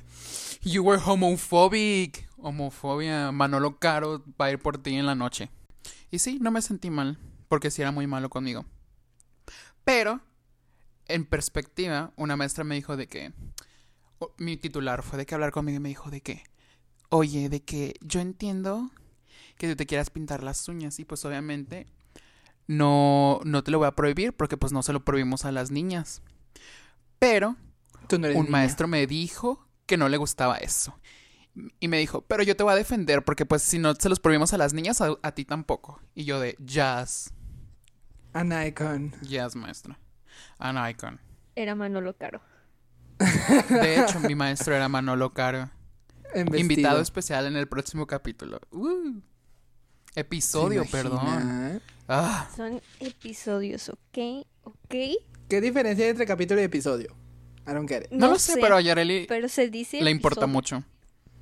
you 0.62 0.82
were 0.82 1.00
homophobic. 1.04 2.28
Homofobia, 2.36 3.32
Manolo 3.32 3.78
Caro 3.78 4.22
va 4.38 4.46
a 4.46 4.50
ir 4.50 4.58
por 4.58 4.76
ti 4.76 4.94
en 4.94 5.06
la 5.06 5.14
noche. 5.14 5.48
Y 6.10 6.18
sí, 6.18 6.38
no 6.42 6.50
me 6.50 6.60
sentí 6.60 6.90
mal, 6.90 7.18
porque 7.48 7.70
sí 7.70 7.80
era 7.80 7.90
muy 7.90 8.06
malo 8.06 8.28
conmigo. 8.28 8.66
Pero, 9.84 10.20
en 11.08 11.24
perspectiva, 11.26 12.12
una 12.16 12.36
maestra 12.36 12.64
me 12.64 12.74
dijo 12.74 12.96
de 12.96 13.06
que, 13.08 13.32
o- 14.18 14.34
mi 14.38 14.56
titular 14.56 15.02
fue 15.02 15.18
de 15.18 15.26
que 15.26 15.34
hablar 15.34 15.50
conmigo 15.52 15.76
y 15.76 15.80
me 15.80 15.88
dijo 15.90 16.10
de 16.10 16.20
que, 16.20 16.42
oye, 17.10 17.48
de 17.48 17.62
que 17.62 17.94
yo 18.00 18.20
entiendo 18.20 18.90
que 19.56 19.68
tú 19.68 19.76
te 19.76 19.86
quieras 19.86 20.10
pintar 20.10 20.42
las 20.42 20.66
uñas 20.68 20.98
y 20.98 21.04
pues 21.04 21.24
obviamente 21.24 21.86
no, 22.66 23.40
no 23.44 23.62
te 23.62 23.70
lo 23.70 23.78
voy 23.78 23.86
a 23.88 23.92
prohibir 23.96 24.32
porque 24.32 24.56
pues 24.56 24.72
no 24.72 24.82
se 24.82 24.92
lo 24.92 25.04
prohibimos 25.04 25.44
a 25.44 25.52
las 25.52 25.70
niñas. 25.70 26.22
Pero 27.18 27.56
no 28.18 28.28
un 28.28 28.46
niña. 28.46 28.50
maestro 28.50 28.88
me 28.88 29.06
dijo 29.06 29.66
que 29.86 29.96
no 29.96 30.08
le 30.08 30.16
gustaba 30.16 30.56
eso. 30.56 30.98
Y 31.78 31.86
me 31.88 31.98
dijo, 31.98 32.22
pero 32.22 32.42
yo 32.42 32.56
te 32.56 32.64
voy 32.64 32.72
a 32.72 32.76
defender 32.76 33.24
porque 33.24 33.46
pues 33.46 33.62
si 33.62 33.78
no 33.78 33.94
se 33.94 34.08
los 34.08 34.18
prohibimos 34.18 34.52
a 34.52 34.58
las 34.58 34.74
niñas, 34.74 35.00
a, 35.00 35.14
a 35.22 35.32
ti 35.32 35.44
tampoco. 35.44 36.00
Y 36.14 36.24
yo 36.24 36.40
de, 36.40 36.56
jazz, 36.58 37.32
An 38.32 38.52
icon. 38.66 39.14
jazz 39.22 39.54
maestro. 39.54 39.96
An 40.58 40.76
icon. 40.90 41.20
Era 41.56 41.74
Manolo 41.74 42.14
Caro. 42.16 42.40
De 43.68 44.00
hecho, 44.00 44.20
mi 44.20 44.34
maestro 44.34 44.74
era 44.74 44.88
Manolo 44.88 45.32
Caro. 45.32 45.70
Invitado 46.34 47.00
especial 47.00 47.46
en 47.46 47.56
el 47.56 47.68
próximo 47.68 48.06
capítulo. 48.06 48.60
Uh. 48.72 49.20
Episodio, 50.16 50.84
¿Se 50.84 50.90
perdón. 50.90 51.80
Ah, 52.08 52.48
Son 52.56 52.80
episodios, 53.00 53.88
¿ok? 53.88 54.46
¿Ok? 54.64 54.94
¿Qué 55.48 55.60
diferencia 55.60 56.04
hay 56.04 56.10
entre 56.10 56.26
capítulo 56.26 56.60
y 56.60 56.64
episodio? 56.64 57.14
I 57.66 57.72
don't 57.72 57.88
get 57.88 58.02
it. 58.04 58.10
no, 58.10 58.28
lo 58.28 58.38
sé, 58.38 58.54
pero 58.60 58.76
a 58.76 58.80
Yareli 58.80 59.26
Pero 59.26 59.48
se 59.48 59.68
dice. 59.70 60.00
le 60.02 60.10
importa 60.10 60.40
episodio. 60.42 60.52
mucho. 60.52 60.84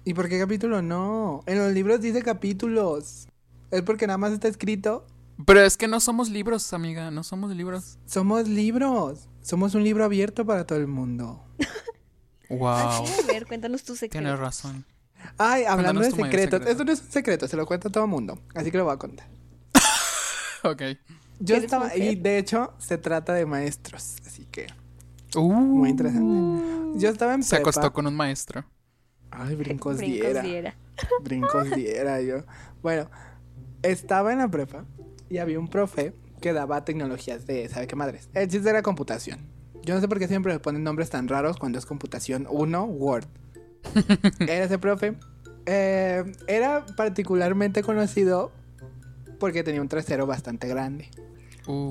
¿Y 0.04 0.14
por 0.14 0.28
qué 0.28 0.38
capítulo 0.38 0.82
no? 0.82 1.42
En 1.46 1.58
los 1.58 1.72
libros 1.72 2.00
dice 2.00 2.22
capítulos. 2.22 3.26
Es 3.70 3.82
porque 3.82 4.06
nada 4.06 4.18
más 4.18 4.32
está 4.32 4.48
escrito. 4.48 5.06
Pero 5.46 5.60
es 5.60 5.76
que 5.76 5.88
no 5.88 6.00
somos 6.00 6.28
libros, 6.30 6.72
amiga, 6.72 7.10
no 7.10 7.22
somos 7.24 7.54
libros. 7.54 7.98
Somos 8.06 8.48
libros. 8.48 9.28
Somos 9.42 9.74
un 9.74 9.82
libro 9.84 10.04
abierto 10.04 10.44
para 10.46 10.66
todo 10.66 10.78
el 10.78 10.86
mundo. 10.86 11.42
Wow. 12.48 12.66
A 12.68 13.02
ver, 13.26 13.46
cuéntanos 13.46 13.82
tu 13.82 13.94
secreto. 13.96 14.22
Tienes 14.24 14.38
razón. 14.38 14.84
Ay, 15.38 15.64
hablando 15.64 16.00
Cuéntanos 16.00 16.16
de 16.18 16.22
secretos. 16.24 16.60
secreto. 16.60 16.70
Esto 16.70 16.84
no 16.84 16.92
es 16.92 17.00
un 17.00 17.10
secreto, 17.10 17.48
se 17.48 17.56
lo 17.56 17.66
cuenta 17.66 17.88
todo 17.90 18.04
el 18.04 18.10
mundo. 18.10 18.38
Así 18.54 18.70
que 18.70 18.78
lo 18.78 18.84
voy 18.84 18.94
a 18.94 18.98
contar. 18.98 19.26
Ok. 20.64 20.80
Yo 21.40 21.56
¿Eres 21.56 21.64
estaba. 21.64 21.96
Y 21.96 22.14
de 22.14 22.38
hecho, 22.38 22.72
se 22.78 22.96
trata 22.96 23.32
de 23.34 23.46
maestros. 23.46 24.14
Así 24.24 24.44
que. 24.46 24.68
Uh, 25.34 25.52
Muy 25.52 25.90
interesante. 25.90 27.00
Yo 27.00 27.08
estaba 27.08 27.34
en 27.34 27.42
Se 27.42 27.56
prepa. 27.56 27.62
acostó 27.70 27.92
con 27.92 28.06
un 28.06 28.14
maestro. 28.14 28.64
Ay, 29.32 29.56
brincos, 29.56 29.96
Brincos 29.96 30.22
diera. 30.22 30.42
diera. 30.42 30.76
Brincos 31.24 31.70
diera 31.74 32.20
yo. 32.20 32.44
Bueno, 32.80 33.10
estaba 33.82 34.32
en 34.32 34.38
la 34.38 34.48
prepa 34.48 34.84
y 35.32 35.38
había 35.38 35.58
un 35.58 35.68
profe 35.68 36.12
que 36.40 36.52
daba 36.52 36.84
tecnologías 36.84 37.46
de, 37.46 37.68
¿sabe 37.68 37.86
qué 37.86 37.96
madres? 37.96 38.28
El 38.34 38.48
chiste 38.48 38.68
era 38.68 38.82
computación. 38.82 39.40
Yo 39.82 39.94
no 39.94 40.00
sé 40.00 40.08
por 40.08 40.18
qué 40.18 40.28
siempre 40.28 40.52
le 40.52 40.60
ponen 40.60 40.84
nombres 40.84 41.10
tan 41.10 41.26
raros 41.28 41.56
cuando 41.56 41.78
es 41.78 41.86
computación 41.86 42.46
1, 42.50 42.84
Word. 42.84 43.24
Era 44.40 44.64
ese 44.64 44.78
profe. 44.78 45.14
Eh, 45.66 46.24
era 46.48 46.84
particularmente 46.96 47.82
conocido 47.82 48.52
porque 49.38 49.62
tenía 49.62 49.80
un 49.80 49.88
trasero 49.88 50.26
bastante 50.26 50.68
grande. 50.68 51.08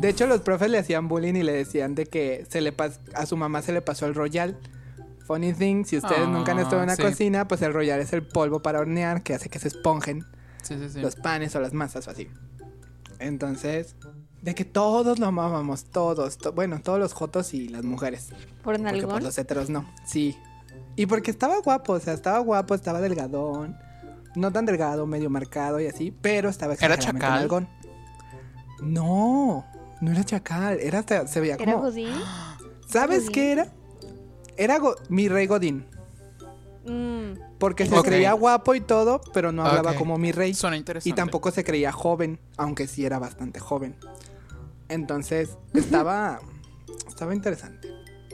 De 0.02 0.10
hecho, 0.10 0.28
los 0.28 0.42
profes 0.42 0.70
le 0.70 0.78
hacían 0.78 1.08
bullying 1.08 1.36
y 1.36 1.44
le 1.44 1.54
decían 1.54 1.96
de 1.96 2.06
que 2.06 2.46
se 2.50 2.60
le 2.62 2.74
a 3.16 3.26
su 3.26 3.38
mamá 3.38 3.62
se 3.62 3.72
le 3.72 3.82
pasó 3.82 4.06
el 4.06 4.14
royal. 4.16 4.58
Funny 5.26 5.54
thing, 5.54 5.86
si 5.86 5.98
ustedes 5.98 6.28
nunca 6.28 6.52
han 6.52 6.60
estado 6.60 6.78
en 6.80 6.84
una 6.84 6.94
Ah, 6.94 6.98
sí. 6.98 7.02
cocina, 7.04 7.48
pues 7.48 7.62
el 7.62 7.72
royal 7.74 8.02
es 8.02 8.12
el 8.12 8.24
polvo 8.28 8.62
para 8.62 8.80
hornear 8.80 9.24
que 9.24 9.34
hace 9.34 9.48
que 9.50 9.60
se 9.60 9.70
esponjen 9.70 10.26
sí, 10.62 10.76
sí, 10.78 10.90
sí. 10.90 11.00
los 11.00 11.16
panes 11.16 11.56
o 11.56 11.62
las 11.62 11.72
masas 11.74 12.06
o 12.08 12.12
así. 12.12 12.28
Entonces, 13.22 13.96
de 14.42 14.56
que 14.56 14.66
todos 14.66 15.20
lo 15.20 15.28
amábamos, 15.28 15.86
todos, 15.86 16.38
to- 16.38 16.52
bueno, 16.54 16.82
todos 16.82 17.00
los 17.00 17.14
jotos 17.14 17.54
y 17.54 17.68
las 17.70 17.84
mujeres. 17.84 18.30
¿Por 18.30 18.38
Porque 18.76 18.82
pues 18.82 18.94
nalgón? 19.04 19.24
los 19.24 19.38
heteros 19.38 19.70
no, 19.70 19.86
sí. 20.06 20.36
Y 20.96 21.06
porque 21.06 21.32
estaba 21.32 21.60
guapo, 21.62 21.94
o 21.94 22.00
sea, 22.00 22.14
estaba 22.14 22.40
guapo, 22.40 22.74
estaba 22.76 23.00
delgadón. 23.02 23.78
No 24.36 24.52
tan 24.52 24.66
delgado, 24.66 25.06
medio 25.06 25.30
marcado 25.30 25.80
y 25.80 25.88
así, 25.88 26.12
pero 26.22 26.50
estaba 26.50 26.74
¿Era 26.74 26.98
chacal? 26.98 27.20
nalgón. 27.32 27.68
No, 28.82 29.66
no 30.02 30.12
era 30.12 30.24
chacal, 30.24 30.80
era 30.80 31.00
hasta- 31.00 31.28
se 31.28 31.40
veía 31.40 31.56
¿Era 31.56 31.74
como... 31.74 31.86
Godín? 31.86 32.10
¿Sabes 32.88 33.20
Godín? 33.26 33.32
qué 33.34 33.52
era? 33.52 33.68
Era 34.58 34.80
go- 34.80 34.96
mi 35.10 35.28
rey 35.30 35.48
Godín. 35.48 35.86
Mm, 36.86 37.34
Porque 37.62 37.86
se 37.86 38.02
creía 38.02 38.34
guapo 38.34 38.74
y 38.74 38.82
todo, 38.82 39.22
pero 39.34 39.52
no 39.52 39.64
hablaba 39.64 39.94
como 39.94 40.18
mi 40.18 40.32
rey. 40.32 40.56
Suena 40.56 40.78
interesante. 40.78 41.08
Y 41.08 41.14
tampoco 41.14 41.52
se 41.52 41.64
creía 41.64 41.92
joven, 41.92 42.40
aunque 42.58 42.88
sí 42.88 43.06
era 43.06 43.20
bastante 43.20 43.60
joven. 43.60 43.96
Entonces, 44.90 45.58
estaba. 45.72 46.42
estaba 47.08 47.36
interesante. 47.36 47.88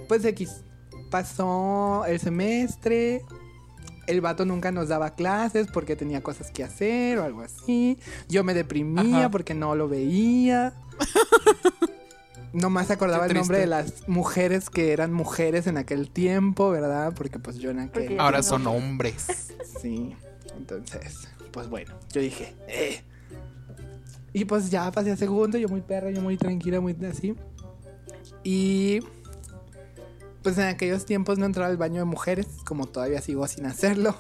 Pues 0.08 0.24
X. 0.24 0.64
Pasó 1.12 2.06
el 2.08 2.22
semestre. 2.22 3.26
El 4.08 4.22
vato 4.22 4.46
nunca 4.46 4.72
nos 4.72 4.88
daba 4.88 5.16
clases 5.16 5.68
porque 5.74 5.98
tenía 5.98 6.24
cosas 6.24 6.50
que 6.50 6.64
hacer 6.64 7.20
o 7.20 7.26
algo 7.26 7.42
así. 7.42 8.00
Yo 8.30 8.46
me 8.46 8.54
deprimía 8.54 9.20
Ajá. 9.20 9.32
porque 9.32 9.54
no 9.54 9.76
lo 9.76 9.90
veía. 9.90 10.74
Nomás 12.58 12.88
se 12.88 12.94
acordaba 12.94 13.28
el 13.28 13.34
nombre 13.36 13.60
de 13.60 13.68
las 13.68 14.08
mujeres 14.10 14.70
que 14.72 14.92
eran 14.92 15.14
mujeres 15.14 15.68
en 15.68 15.78
aquel 15.78 16.10
tiempo, 16.10 16.72
¿verdad? 16.72 17.14
Porque 17.16 17.38
pues 17.38 17.58
yo 17.58 17.70
en 17.70 17.80
aquel... 17.80 18.06
Porque- 18.06 18.20
Ahora 18.20 18.42
son 18.44 18.66
hombres. 18.68 19.28
Sí, 19.82 20.16
entonces, 20.58 21.28
pues 21.52 21.70
bueno, 21.70 21.94
yo 22.12 22.20
dije, 22.20 22.56
eh. 22.68 23.04
Y 24.34 24.46
pues 24.46 24.72
ya 24.72 24.90
pasé 24.92 25.12
a 25.12 25.16
segundo, 25.18 25.60
yo 25.60 25.68
muy 25.70 25.82
perra, 25.82 26.10
yo 26.10 26.20
muy 26.22 26.36
tranquila, 26.36 26.82
muy 26.82 26.98
así. 27.08 27.36
Y 28.44 29.02
pues 30.42 30.58
en 30.58 30.64
aquellos 30.64 31.06
tiempos 31.06 31.38
no 31.38 31.46
entraba 31.46 31.70
al 31.70 31.78
baño 31.78 32.00
de 32.00 32.06
mujeres, 32.06 32.48
como 32.66 32.88
todavía 32.88 33.22
sigo 33.22 33.46
sin 33.48 33.68
hacerlo. 33.68 34.16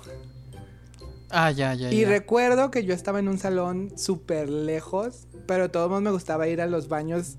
Ah, 1.31 1.49
ya, 1.49 1.73
ya, 1.73 1.91
Y 1.91 2.01
ya. 2.01 2.09
recuerdo 2.09 2.69
que 2.69 2.85
yo 2.85 2.93
estaba 2.93 3.17
en 3.17 3.29
un 3.29 3.39
salón 3.39 3.91
súper 3.97 4.47
lejos, 4.47 5.27
pero 5.47 5.63
de 5.63 5.69
todos 5.69 5.89
modos 5.89 6.03
me 6.03 6.11
gustaba 6.11 6.47
ir 6.47 6.61
a 6.61 6.67
los 6.67 6.87
baños 6.87 7.37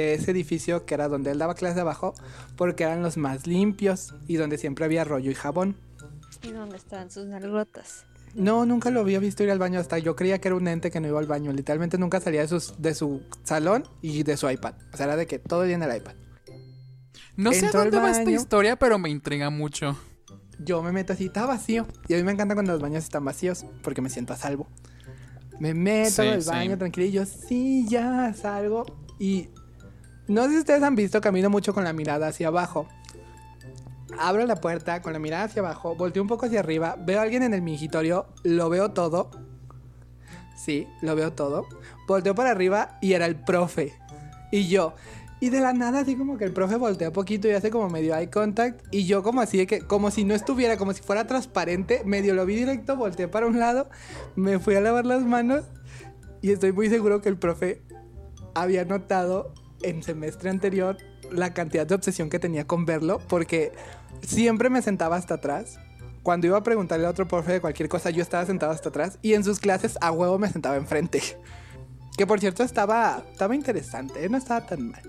de 0.00 0.14
ese 0.14 0.30
edificio 0.30 0.86
que 0.86 0.94
era 0.94 1.08
donde 1.08 1.30
él 1.32 1.38
daba 1.38 1.54
clase 1.54 1.80
abajo, 1.80 2.14
porque 2.56 2.84
eran 2.84 3.02
los 3.02 3.16
más 3.16 3.46
limpios 3.46 4.14
y 4.28 4.36
donde 4.36 4.58
siempre 4.58 4.84
había 4.84 5.04
rollo 5.04 5.30
y 5.30 5.34
jabón. 5.34 5.76
¿Y 6.42 6.52
dónde 6.52 6.76
estaban 6.76 7.10
sus 7.10 7.26
nalgotas? 7.26 8.04
No, 8.34 8.66
nunca 8.66 8.90
lo 8.90 9.00
había 9.00 9.18
visto 9.18 9.42
ir 9.42 9.50
al 9.50 9.58
baño 9.58 9.80
hasta 9.80 9.98
yo 9.98 10.14
creía 10.14 10.38
que 10.40 10.48
era 10.48 10.54
un 10.56 10.68
ente 10.68 10.90
que 10.90 11.00
no 11.00 11.08
iba 11.08 11.18
al 11.18 11.26
baño. 11.26 11.52
Literalmente 11.52 11.96
nunca 11.96 12.20
salía 12.20 12.42
de, 12.42 12.48
sus, 12.48 12.74
de 12.80 12.94
su 12.94 13.22
salón 13.44 13.84
y 14.02 14.22
de 14.24 14.36
su 14.36 14.48
iPad. 14.50 14.74
O 14.92 14.96
sea, 14.96 15.06
era 15.06 15.16
de 15.16 15.26
que 15.26 15.38
todo 15.38 15.62
el 15.62 15.68
día 15.68 15.76
en 15.76 15.82
el 15.82 15.96
iPad. 15.96 16.14
No 17.36 17.52
sé 17.52 17.66
a 17.66 17.70
dónde 17.70 17.98
va 17.98 18.10
esta 18.10 18.30
historia, 18.30 18.76
pero 18.76 18.98
me 18.98 19.08
intriga 19.08 19.48
mucho. 19.50 19.96
Yo 20.58 20.82
me 20.82 20.92
meto 20.92 21.14
así, 21.14 21.26
está 21.26 21.46
vacío. 21.46 21.86
Y 22.08 22.14
a 22.14 22.16
mí 22.18 22.22
me 22.22 22.32
encanta 22.32 22.54
cuando 22.54 22.72
los 22.72 22.80
baños 22.80 23.04
están 23.04 23.24
vacíos 23.24 23.64
porque 23.82 24.02
me 24.02 24.10
siento 24.10 24.32
a 24.34 24.36
salvo. 24.36 24.68
Me 25.58 25.72
meto 25.72 26.22
Sí, 26.22 26.28
al 26.28 26.42
sí. 26.42 26.48
baño 26.50 26.76
tranquilo 26.76 27.06
y 27.06 27.12
yo, 27.12 27.24
sí, 27.24 27.86
ya 27.88 28.34
salgo. 28.34 28.84
Y 29.18 29.48
no 30.28 30.44
sé 30.44 30.50
si 30.50 30.58
ustedes 30.58 30.82
han 30.82 30.96
visto, 30.96 31.20
camino 31.20 31.50
mucho 31.50 31.72
con 31.72 31.84
la 31.84 31.92
mirada 31.92 32.28
hacia 32.28 32.48
abajo. 32.48 32.88
Abro 34.18 34.44
la 34.46 34.56
puerta 34.56 35.02
con 35.02 35.12
la 35.12 35.18
mirada 35.18 35.44
hacia 35.44 35.60
abajo, 35.60 35.94
volteo 35.94 36.22
un 36.22 36.28
poco 36.28 36.46
hacia 36.46 36.60
arriba, 36.60 36.96
veo 36.98 37.20
a 37.20 37.22
alguien 37.22 37.42
en 37.42 37.54
el 37.54 37.62
mingitorio, 37.62 38.26
lo 38.42 38.68
veo 38.68 38.90
todo. 38.92 39.30
Sí, 40.56 40.88
lo 41.02 41.14
veo 41.14 41.32
todo. 41.32 41.66
Volteo 42.08 42.34
para 42.34 42.50
arriba 42.50 42.98
y 43.00 43.12
era 43.12 43.26
el 43.26 43.36
profe. 43.36 43.94
Y 44.50 44.68
yo. 44.68 44.94
Y 45.38 45.50
de 45.50 45.60
la 45.60 45.74
nada, 45.74 46.00
así 46.00 46.16
como 46.16 46.38
que 46.38 46.44
el 46.44 46.52
profe 46.52 46.76
voltea 46.76 47.12
poquito 47.12 47.46
y 47.46 47.50
hace 47.50 47.70
como 47.70 47.90
medio 47.90 48.16
eye 48.16 48.30
contact. 48.30 48.82
Y 48.90 49.04
yo, 49.04 49.22
como 49.22 49.42
así 49.42 49.58
de 49.58 49.66
que, 49.66 49.80
como 49.80 50.10
si 50.10 50.24
no 50.24 50.34
estuviera, 50.34 50.78
como 50.78 50.94
si 50.94 51.02
fuera 51.02 51.26
transparente, 51.26 52.02
medio 52.04 52.34
lo 52.34 52.46
vi 52.46 52.56
directo, 52.56 52.96
volteé 52.96 53.28
para 53.28 53.46
un 53.46 53.58
lado, 53.58 53.88
me 54.34 54.58
fui 54.58 54.74
a 54.76 54.80
lavar 54.80 55.04
las 55.04 55.22
manos. 55.22 55.64
Y 56.40 56.52
estoy 56.52 56.72
muy 56.72 56.88
seguro 56.88 57.20
que 57.20 57.28
el 57.28 57.36
profe 57.36 57.82
había 58.54 58.86
notado 58.86 59.52
en 59.82 60.02
semestre 60.02 60.50
anterior 60.50 60.96
la 61.30 61.52
cantidad 61.54 61.86
de 61.86 61.94
obsesión 61.94 62.30
que 62.30 62.38
tenía 62.38 62.66
con 62.66 62.84
verlo, 62.86 63.20
porque 63.28 63.72
siempre 64.22 64.70
me 64.70 64.82
sentaba 64.82 65.16
hasta 65.16 65.34
atrás. 65.34 65.78
Cuando 66.22 66.46
iba 66.48 66.56
a 66.58 66.62
preguntarle 66.62 67.06
a 67.06 67.10
otro 67.10 67.28
profe 67.28 67.52
de 67.52 67.60
cualquier 67.60 67.88
cosa, 67.88 68.10
yo 68.10 68.20
estaba 68.22 68.44
sentado 68.46 68.72
hasta 68.72 68.88
atrás 68.88 69.18
y 69.22 69.34
en 69.34 69.44
sus 69.44 69.60
clases 69.60 69.96
a 70.00 70.10
huevo 70.10 70.38
me 70.38 70.48
sentaba 70.50 70.76
enfrente. 70.76 71.22
Que 72.16 72.26
por 72.26 72.40
cierto 72.40 72.62
estaba, 72.64 73.22
estaba 73.30 73.54
interesante, 73.54 74.24
¿eh? 74.24 74.28
no 74.28 74.38
estaba 74.38 74.66
tan 74.66 74.90
mal. 74.90 75.02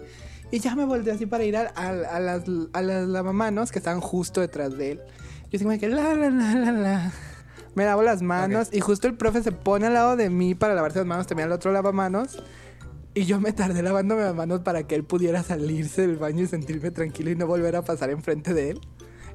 Y 0.52 0.60
ya 0.60 0.76
me 0.76 0.86
volteé 0.86 1.14
así 1.14 1.26
para 1.26 1.44
ir 1.44 1.58
a, 1.58 1.72
a- 1.76 1.90
a 1.90 2.20
las, 2.20 2.44
a 2.74 2.82
las 2.82 3.08
lavamanos 3.08 3.72
que 3.72 3.80
estaban 3.80 4.00
justo 4.02 4.42
detrás 4.42 4.78
de 4.78 4.92
él. 4.92 5.02
Yo 5.50 5.56
así 5.58 5.64
como 5.66 5.78
que 5.80 5.88
la 5.88 6.14
la 6.14 6.30
la 6.30 6.54
la 6.56 6.72
la. 6.72 7.12
Me 7.76 7.86
lavo 7.86 8.02
las 8.02 8.22
manos 8.22 8.70
y 8.72 8.80
justo 8.80 9.08
el 9.08 9.16
profe 9.16 9.42
se 9.44 9.52
pone 9.52 9.88
al 9.88 9.94
lado 9.94 10.16
de 10.18 10.30
mí 10.30 10.56
para 10.56 10.74
lavarse 10.76 11.00
las 11.00 11.08
manos, 11.08 11.28
también 11.28 11.48
al 11.48 11.54
otro 11.54 11.72
lavamanos. 11.72 12.44
Y 13.18 13.26
yo 13.26 13.40
me 13.40 13.52
tardé 13.52 13.82
lavándome 13.82 14.22
las 14.22 14.36
manos 14.36 14.60
para 14.60 14.86
que 14.86 14.94
él 14.94 15.04
pudiera 15.04 15.42
salirse 15.42 16.06
del 16.06 16.18
baño 16.18 16.44
y 16.44 16.48
sentirme 16.48 16.92
tranquilo 16.92 17.32
y 17.32 17.36
no 17.36 17.48
volver 17.48 17.76
a 17.76 17.82
pasar 17.82 18.12
enfrente 18.12 18.54
de 18.54 18.70
él. 18.70 18.82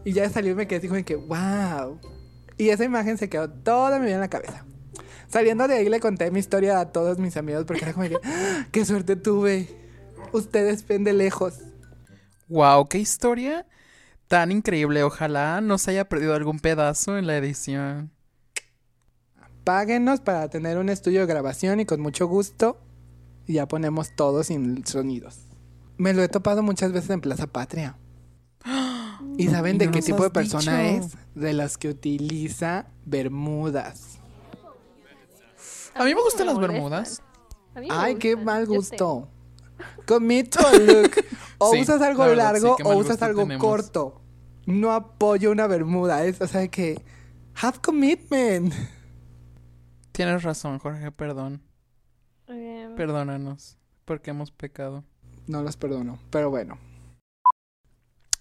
Y 0.05 0.13
ya 0.13 0.23
de 0.23 0.29
salir 0.29 0.55
me 0.55 0.69
quedé 0.69 0.79
así 0.79 0.87
como 0.87 1.05
que, 1.05 1.17
wow. 1.17 1.99
Y 2.57 2.69
esa 2.69 2.85
imagen 2.85 3.19
se 3.19 3.29
quedó 3.29 3.51
toda 3.51 3.99
mi 3.99 4.05
vida 4.05 4.15
en 4.15 4.21
la 4.21 4.31
cabeza. 4.31 4.65
Saliendo 5.27 5.67
de 5.67 5.75
ahí 5.75 5.89
le 5.89 5.99
conté 5.99 6.31
mi 6.31 6.39
historia 6.39 6.79
a 6.79 6.93
todos 6.93 7.19
mis 7.19 7.37
amigos 7.37 7.65
porque 7.65 7.83
era 7.83 7.93
como 7.93 8.09
que, 8.09 8.19
¡Ah! 8.23 8.69
qué 8.71 8.85
suerte 8.85 9.17
tuve. 9.17 9.69
Ustedes 10.31 10.87
ven 10.87 11.03
de 11.03 11.15
lejos. 11.15 11.55
Wow, 12.47 12.87
qué 12.87 12.99
historia 12.99 13.67
tan 14.29 14.53
increíble. 14.53 15.03
Ojalá 15.03 15.61
no 15.61 15.77
se 15.79 15.91
haya 15.91 16.09
perdido 16.09 16.37
algún 16.37 16.61
pedazo 16.61 17.19
en 17.19 17.27
la 17.27 17.37
edición. 17.37 18.13
Páguenos 19.65 20.21
para 20.21 20.49
tener 20.51 20.79
un 20.79 20.89
estudio 20.89 21.23
de 21.23 21.27
grabación 21.27 21.81
y 21.81 21.85
con 21.85 22.01
mucho 22.01 22.29
gusto 22.29 22.79
ya 23.47 23.67
ponemos 23.69 24.15
todo 24.15 24.43
sin 24.45 24.87
sonidos. 24.87 25.41
Me 25.99 26.13
lo 26.15 26.23
he 26.23 26.29
topado 26.29 26.63
muchas 26.63 26.93
veces 26.93 27.11
en 27.11 27.21
Plaza 27.21 27.47
Patria. 27.47 27.97
¿Y 29.39 29.49
saben 29.49 29.77
Y 29.77 29.79
de 29.81 29.87
no 29.87 29.93
qué 29.93 30.03
tipo 30.03 30.23
de 30.25 30.31
persona 30.31 30.81
dicho. 30.81 31.07
es? 31.07 31.17
De 31.35 31.53
las 31.53 31.79
que 31.79 31.89
utiliza 31.89 32.87
bermudas. 33.05 34.19
A 35.95 36.05
mí 36.05 36.15
me 36.15 36.23
gustan 36.23 36.47
las 36.47 36.59
bermudas. 36.59 37.23
Ay, 37.91 38.17
qué 38.17 38.37
mal 38.37 38.67
gusto. 38.67 39.29
Commit 40.07 40.51
to 40.55 40.61
look. 40.79 41.11
O 41.59 41.73
Sí, 41.73 41.83
usas 41.83 42.01
algo 42.03 42.23
la 42.25 42.29
verdad, 42.29 42.55
sí, 42.57 42.63
largo 42.63 42.77
o 42.85 42.97
usas 42.97 43.23
algo 43.23 43.43
tenemos. 43.43 43.65
corto. 43.65 44.21
No 44.67 44.93
apoyo 44.93 45.51
una 45.51 45.67
bermuda. 45.67 46.25
Es, 46.25 46.41
o 46.41 46.47
sea 46.47 46.67
que 46.69 47.01
Have 47.61 47.79
commitment. 47.83 48.73
Tienes 50.13 50.43
razón, 50.43 50.79
Jorge, 50.79 51.11
perdón. 51.13 51.63
Perdónanos 52.97 53.79
porque 54.05 54.31
hemos 54.31 54.51
pecado. 54.51 55.05
No 55.47 55.63
los 55.63 55.77
perdono, 55.77 56.19
pero 56.31 56.51
bueno. 56.51 56.79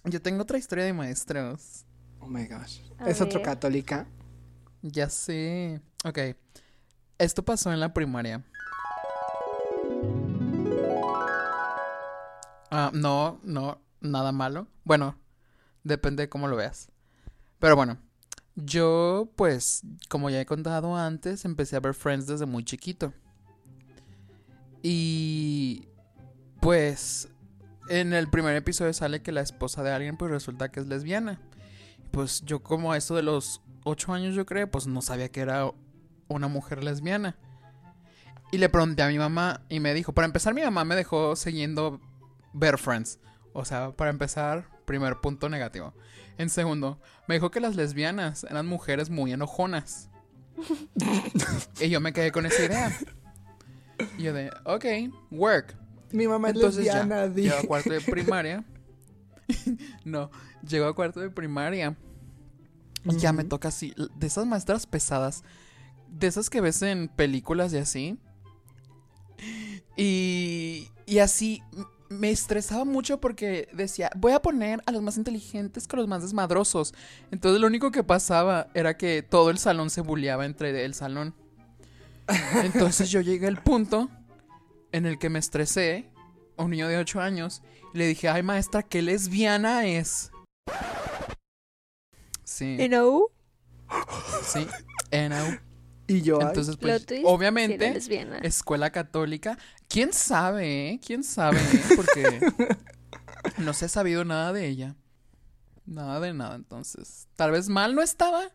Yo 0.03 0.21
tengo 0.21 0.43
otra 0.43 0.57
historia 0.57 0.85
de 0.85 0.93
maestros. 0.93 1.85
Oh 2.19 2.27
my 2.27 2.45
gosh. 2.47 2.79
A 2.97 3.09
es 3.09 3.21
otro 3.21 3.41
católica. 3.41 4.07
Ya 4.81 5.09
sé. 5.09 5.81
Ok. 6.03 6.19
Esto 7.17 7.43
pasó 7.43 7.71
en 7.71 7.79
la 7.79 7.93
primaria. 7.93 8.43
Ah, 12.71 12.91
no, 12.93 13.39
no, 13.43 13.81
nada 13.99 14.31
malo. 14.31 14.67
Bueno, 14.83 15.15
depende 15.83 16.23
de 16.23 16.29
cómo 16.29 16.47
lo 16.47 16.55
veas. 16.55 16.89
Pero 17.59 17.75
bueno, 17.75 17.97
yo 18.55 19.31
pues, 19.35 19.83
como 20.09 20.29
ya 20.29 20.41
he 20.41 20.45
contado 20.45 20.95
antes, 20.95 21.45
empecé 21.45 21.75
a 21.75 21.79
ver 21.79 21.93
Friends 21.93 22.27
desde 22.27 22.45
muy 22.45 22.63
chiquito. 22.63 23.13
Y 24.83 25.87
pues 26.59 27.29
en 27.89 28.13
el 28.13 28.29
primer 28.29 28.55
episodio 28.55 28.93
sale 28.93 29.21
que 29.21 29.31
la 29.31 29.41
esposa 29.41 29.83
de 29.83 29.91
alguien 29.91 30.17
pues 30.17 30.31
resulta 30.31 30.71
que 30.71 30.79
es 30.79 30.87
lesbiana. 30.87 31.39
Pues 32.11 32.41
yo 32.45 32.61
como 32.61 32.91
a 32.91 32.97
eso 32.97 33.15
de 33.15 33.23
los 33.23 33.61
ocho 33.83 34.13
años 34.13 34.35
yo 34.35 34.45
creo, 34.45 34.69
pues 34.69 34.87
no 34.87 35.01
sabía 35.01 35.29
que 35.29 35.41
era 35.41 35.71
una 36.27 36.47
mujer 36.47 36.83
lesbiana. 36.83 37.37
Y 38.51 38.57
le 38.57 38.69
pregunté 38.69 39.01
a 39.01 39.07
mi 39.07 39.17
mamá 39.17 39.61
y 39.69 39.79
me 39.79 39.93
dijo, 39.93 40.13
para 40.13 40.25
empezar 40.25 40.53
mi 40.53 40.61
mamá 40.61 40.83
me 40.83 40.95
dejó 40.95 41.35
siguiendo 41.35 42.01
ver 42.53 42.77
Friends. 42.77 43.19
O 43.53 43.65
sea, 43.65 43.91
para 43.91 44.09
empezar, 44.09 44.67
primer 44.85 45.19
punto 45.21 45.49
negativo. 45.49 45.93
En 46.37 46.49
segundo, 46.49 46.99
me 47.27 47.35
dijo 47.35 47.51
que 47.51 47.59
las 47.59 47.75
lesbianas 47.75 48.45
eran 48.49 48.67
mujeres 48.67 49.09
muy 49.09 49.31
enojonas. 49.31 50.09
y 51.81 51.89
yo 51.89 51.99
me 52.01 52.13
quedé 52.13 52.31
con 52.31 52.45
esa 52.45 52.63
idea. 52.63 52.97
Y 54.17 54.23
yo 54.23 54.33
de, 54.33 54.51
ok, 54.65 54.85
work. 55.31 55.75
Mi 56.11 56.27
mamá 56.27 56.49
es 56.49 56.55
Entonces 56.55 56.85
lesbiana, 56.85 57.25
ya, 57.25 57.29
di. 57.29 57.43
llego 57.43 57.57
a 57.57 57.63
cuarto 57.63 57.89
de 57.89 58.01
primaria. 58.01 58.63
no, 60.05 60.29
llego 60.67 60.85
a 60.85 60.95
cuarto 60.95 61.19
de 61.19 61.29
primaria. 61.29 61.95
Y 63.05 63.17
ya 63.17 63.33
me 63.33 63.43
toca 63.43 63.69
así, 63.69 63.93
de 64.15 64.27
esas 64.27 64.45
maestras 64.45 64.85
pesadas, 64.85 65.43
de 66.07 66.27
esas 66.27 66.49
que 66.49 66.61
ves 66.61 66.81
en 66.81 67.07
películas 67.07 67.73
y 67.73 67.77
así. 67.77 68.19
Y, 69.97 70.89
y 71.05 71.19
así 71.19 71.63
me 72.11 72.29
estresaba 72.29 72.85
mucho 72.85 73.19
porque 73.19 73.69
decía, 73.73 74.11
voy 74.15 74.33
a 74.33 74.41
poner 74.41 74.81
a 74.85 74.91
los 74.91 75.01
más 75.01 75.17
inteligentes 75.17 75.87
con 75.87 75.99
los 75.99 76.07
más 76.07 76.21
desmadrosos. 76.21 76.93
Entonces 77.31 77.61
lo 77.61 77.67
único 77.67 77.91
que 77.91 78.03
pasaba 78.03 78.67
era 78.73 78.97
que 78.97 79.23
todo 79.23 79.49
el 79.49 79.57
salón 79.57 79.89
se 79.89 80.01
bulleaba 80.01 80.45
entre 80.45 80.85
el 80.85 80.93
salón. 80.93 81.33
Entonces 82.63 83.09
yo 83.09 83.21
llegué 83.21 83.47
al 83.47 83.61
punto 83.61 84.09
en 84.91 85.05
el 85.05 85.17
que 85.19 85.29
me 85.29 85.39
estresé, 85.39 86.09
a 86.57 86.63
un 86.63 86.71
niño 86.71 86.87
de 86.87 86.97
8 86.97 87.21
años, 87.21 87.61
y 87.93 87.97
le 87.97 88.07
dije, 88.07 88.29
ay 88.29 88.43
maestra, 88.43 88.83
qué 88.83 89.01
lesbiana 89.01 89.85
es. 89.85 90.31
Sí, 92.43 92.77
You 92.77 92.87
know, 92.87 93.27
sí, 94.43 94.67
NO. 95.11 95.59
Y 96.07 96.21
yo, 96.21 96.41
Entonces, 96.41 96.75
pues, 96.75 97.05
sí 97.07 97.21
obviamente, 97.25 97.97
escuela 98.43 98.89
católica. 98.91 99.57
¿Quién 99.87 100.11
sabe, 100.11 100.89
eh? 100.89 100.99
¿Quién 101.05 101.23
sabe? 101.23 101.57
eh? 101.59 101.81
Porque 101.95 102.41
no 103.57 103.73
se 103.73 103.85
ha 103.85 103.89
sabido 103.89 104.25
nada 104.25 104.51
de 104.51 104.67
ella. 104.67 104.95
Nada 105.85 106.19
de 106.19 106.33
nada, 106.33 106.55
entonces. 106.55 107.27
Tal 107.37 107.51
vez 107.51 107.69
mal 107.69 107.95
no 107.95 108.01
estaba, 108.01 108.51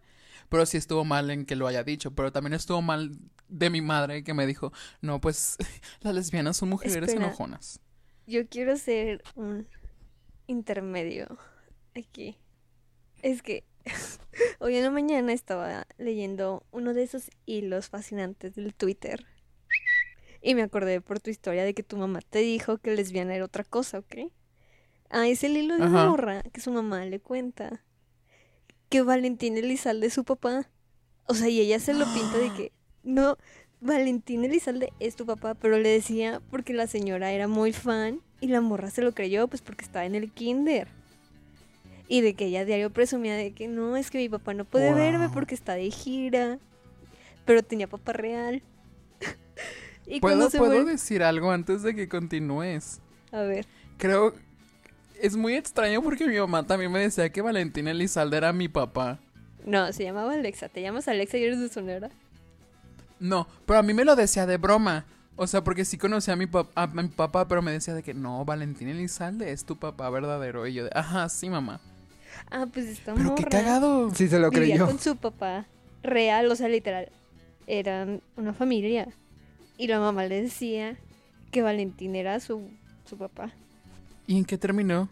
pero 0.51 0.67
sí 0.67 0.77
estuvo 0.77 1.05
mal 1.07 1.31
en 1.31 1.47
que 1.47 1.57
lo 1.57 1.67
haya 1.67 1.83
dicho. 1.83 2.11
Pero 2.15 2.31
también 2.31 2.53
estuvo 2.53 2.83
mal 2.83 3.19
de 3.49 3.71
mi 3.71 3.81
madre 3.81 4.25
que 4.25 4.35
me 4.35 4.47
dijo, 4.47 4.73
no, 5.01 5.21
pues 5.21 5.57
las 6.01 6.15
lesbianas 6.15 6.57
son 6.57 6.71
mujeres 6.71 6.97
Espera. 6.97 7.27
enojonas. 7.27 7.81
Yo 8.27 8.49
quiero 8.49 8.73
hacer 8.73 9.23
un 9.35 9.69
intermedio 10.47 11.39
aquí. 11.95 12.39
Es 13.23 13.43
que 13.43 13.65
hoy 14.59 14.77
en 14.77 14.85
la 14.85 14.91
mañana 14.91 15.33
estaba 15.33 15.87
leyendo 15.99 16.65
uno 16.71 16.95
de 16.95 17.03
esos 17.05 17.31
hilos 17.47 17.89
fascinantes 17.89 18.55
del 18.55 18.75
Twitter. 18.75 19.27
Y 20.43 20.55
me 20.55 20.63
acordé 20.63 21.01
por 21.01 21.19
tu 21.19 21.31
historia 21.31 21.65
de 21.65 21.75
que 21.75 21.83
tu 21.83 21.97
mamá 21.97 22.21
te 22.21 22.41
dijo 22.41 22.79
que 22.79 22.95
lesbiana 22.95 23.35
era 23.35 23.45
otra 23.45 23.65
cosa, 23.65 23.99
¿ok? 23.99 24.33
Ah, 25.11 25.27
es 25.29 25.45
el 25.45 25.57
hilo 25.57 25.77
de 25.77 25.87
una 25.87 26.07
morra 26.07 26.43
que 26.53 26.61
su 26.61 26.71
mamá 26.73 27.05
le 27.05 27.21
cuenta 27.21 27.85
que 28.89 29.03
Valentín 29.03 29.57
Elizalde 29.57 30.09
es 30.09 30.15
su 30.15 30.25
papá. 30.25 30.69
O 31.27 31.35
sea, 31.35 31.49
y 31.49 31.61
ella 31.61 31.81
se 31.81 31.95
lo 31.95 32.05
pinta 32.13 32.39
de 32.39 32.53
que 32.53 32.73
no, 33.07 33.39
Valentín 33.81 34.45
Elizalde 34.45 34.93
es 35.01 35.17
tu 35.17 35.25
papá, 35.25 35.55
pero 35.55 35.79
le 35.79 35.89
decía 35.89 36.43
porque 36.51 36.75
la 36.75 36.87
señora 36.87 37.33
era 37.33 37.49
muy 37.49 37.73
fan 37.73 38.21
y 38.41 38.49
la 38.49 38.61
morra 38.61 38.91
se 38.91 39.01
lo 39.03 39.13
creyó, 39.13 39.49
pues 39.49 39.63
porque 39.63 39.85
estaba 39.85 40.05
en 40.05 40.15
el 40.15 40.31
kinder. 40.31 40.89
Y 42.09 42.21
de 42.21 42.35
que 42.35 42.47
ella 42.47 42.65
diario 42.65 42.91
presumía 42.91 43.35
de 43.35 43.53
que 43.53 43.67
no, 43.69 43.97
es 43.97 44.11
que 44.11 44.19
mi 44.19 44.29
papá 44.29 44.53
no 44.55 44.65
puede 44.65 44.93
verme 44.95 45.29
porque 45.31 45.55
está 45.55 45.75
de 45.75 45.91
gira, 45.91 46.59
pero 47.45 47.63
tenía 47.63 47.89
papá 47.89 48.13
real. 48.13 48.63
y 50.07 50.21
¿Puedo, 50.21 50.49
se 50.51 50.59
¿puedo 50.59 50.73
muere- 50.75 50.85
decir 50.93 51.23
algo 51.23 51.51
antes 51.51 51.83
de 51.83 51.95
que 51.95 52.09
continúes? 52.09 53.01
A 53.33 53.41
ver, 53.43 53.67
Creo... 53.99 54.35
Es 55.21 55.35
muy 55.35 55.55
extraño 55.55 56.03
porque 56.03 56.27
mi 56.27 56.39
mamá 56.39 56.67
también 56.67 56.93
me 56.93 56.99
decía 57.01 57.31
que 57.31 57.41
Valentín 57.41 57.89
Elizalde 57.89 58.37
era 58.37 58.53
mi 58.53 58.69
papá. 58.69 59.19
no, 59.65 59.91
se 59.95 60.05
llamaba 60.05 60.35
Alexa. 60.35 60.69
¿Te 60.69 60.83
llamas 60.83 61.09
Alexa 61.09 61.39
y 61.39 61.45
eres 61.45 61.59
de 61.59 61.71
Sonora? 61.71 62.11
No, 63.19 63.47
pero 63.67 63.79
a 63.79 63.83
mí 63.83 63.95
me 63.95 64.05
lo 64.05 64.17
decía 64.17 64.47
de 64.47 64.57
broma. 64.59 65.05
O 65.39 65.47
sea, 65.47 65.63
porque 65.63 65.85
sí 65.85 65.99
conocía 65.99 66.35
a 66.35 66.37
mi, 66.37 66.47
a 66.75 66.87
mi 66.87 67.09
papá, 67.09 67.47
pero 67.47 67.61
me 67.63 67.71
decía 67.73 67.95
de 67.95 68.03
que 68.03 68.15
no, 68.15 68.45
Valentín 68.47 68.89
Elizalde 68.89 69.53
es 69.53 69.65
tu 69.67 69.77
papá 69.79 70.09
verdadero. 70.11 70.67
Y 70.67 70.75
yo 70.75 70.85
de, 70.85 70.91
ajá, 70.95 71.29
sí, 71.29 71.51
mamá. 71.51 71.81
Ah, 72.51 72.67
pues 72.73 72.87
esta 72.87 73.15
Pero 73.15 73.35
qué 73.35 73.47
cagado. 73.47 74.15
sí 74.15 74.29
se 74.29 74.39
lo 74.39 74.51
vivía 74.51 74.79
creyó. 74.79 74.87
con 74.87 74.99
su 74.99 75.17
papá 75.17 75.67
real, 76.03 76.51
o 76.51 76.57
sea, 76.57 76.69
literal. 76.69 77.11
Eran 77.67 78.23
una 78.37 78.55
familia. 78.55 79.09
Y 79.77 79.89
la 79.89 80.01
mamá 80.01 80.25
le 80.25 80.43
decía 80.43 80.97
que 81.51 81.63
Valentín 81.63 82.15
era 82.17 82.41
su, 82.41 82.71
su 83.05 83.19
papá. 83.19 83.53
¿Y 84.27 84.39
en 84.39 84.45
qué 84.45 84.57
terminó? 84.59 85.09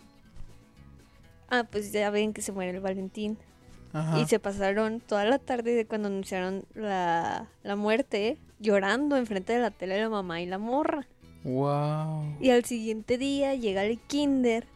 Ah, 1.51 1.65
pues 1.71 1.93
ya 1.93 2.11
ven 2.11 2.33
que 2.33 2.43
se 2.43 2.53
muere 2.53 2.73
el 2.73 2.81
Valentín. 2.81 3.39
Ajá. 3.95 4.21
Y 4.21 4.27
se 4.27 4.39
pasaron 4.39 5.01
toda 5.01 5.25
la 5.25 5.39
tarde 5.39 5.75
de 5.75 5.87
cuando 5.87 6.09
anunciaron 6.09 6.65
la, 6.75 7.49
la 7.63 7.77
muerte 7.77 8.37
llorando 8.61 9.17
enfrente 9.17 9.53
de 9.55 9.61
la 9.61 9.71
tele 9.71 9.99
la 10.01 10.11
mamá 10.11 10.43
y 10.43 10.47
la 10.47 10.59
morra. 10.59 11.07
Wow. 11.45 12.37
Y 12.41 12.51
al 12.51 12.65
siguiente 12.65 13.17
día 13.19 13.55
llega 13.55 13.85
el 13.85 13.99
kinder 14.01 14.67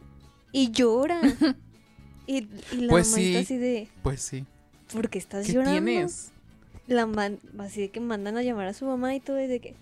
y 0.51 0.71
llora. 0.71 1.19
y, 2.27 2.47
y 2.71 2.75
la 2.81 2.89
Pues 2.91 3.07
mamá 3.09 3.17
sí. 3.17 3.27
está 3.29 3.39
así 3.41 3.57
de, 3.57 3.87
Pues 4.03 4.21
sí. 4.21 4.45
¿por 4.93 5.09
qué 5.09 5.17
estás 5.19 5.45
¿Qué 5.47 5.53
llorando? 5.53 5.83
tienes? 5.83 6.31
La 6.87 7.05
man- 7.05 7.39
así 7.59 7.81
de 7.81 7.89
que 7.89 7.99
mandan 7.99 8.37
a 8.37 8.41
llamar 8.41 8.67
a 8.67 8.73
su 8.73 8.85
mamá 8.85 9.13
y 9.15 9.19
todo 9.19 9.39
y 9.41 9.47
de 9.47 9.59
que 9.59 9.75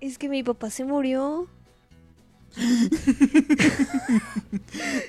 es 0.00 0.18
que 0.18 0.28
mi 0.28 0.42
papá 0.42 0.70
se 0.70 0.84
murió. 0.84 1.46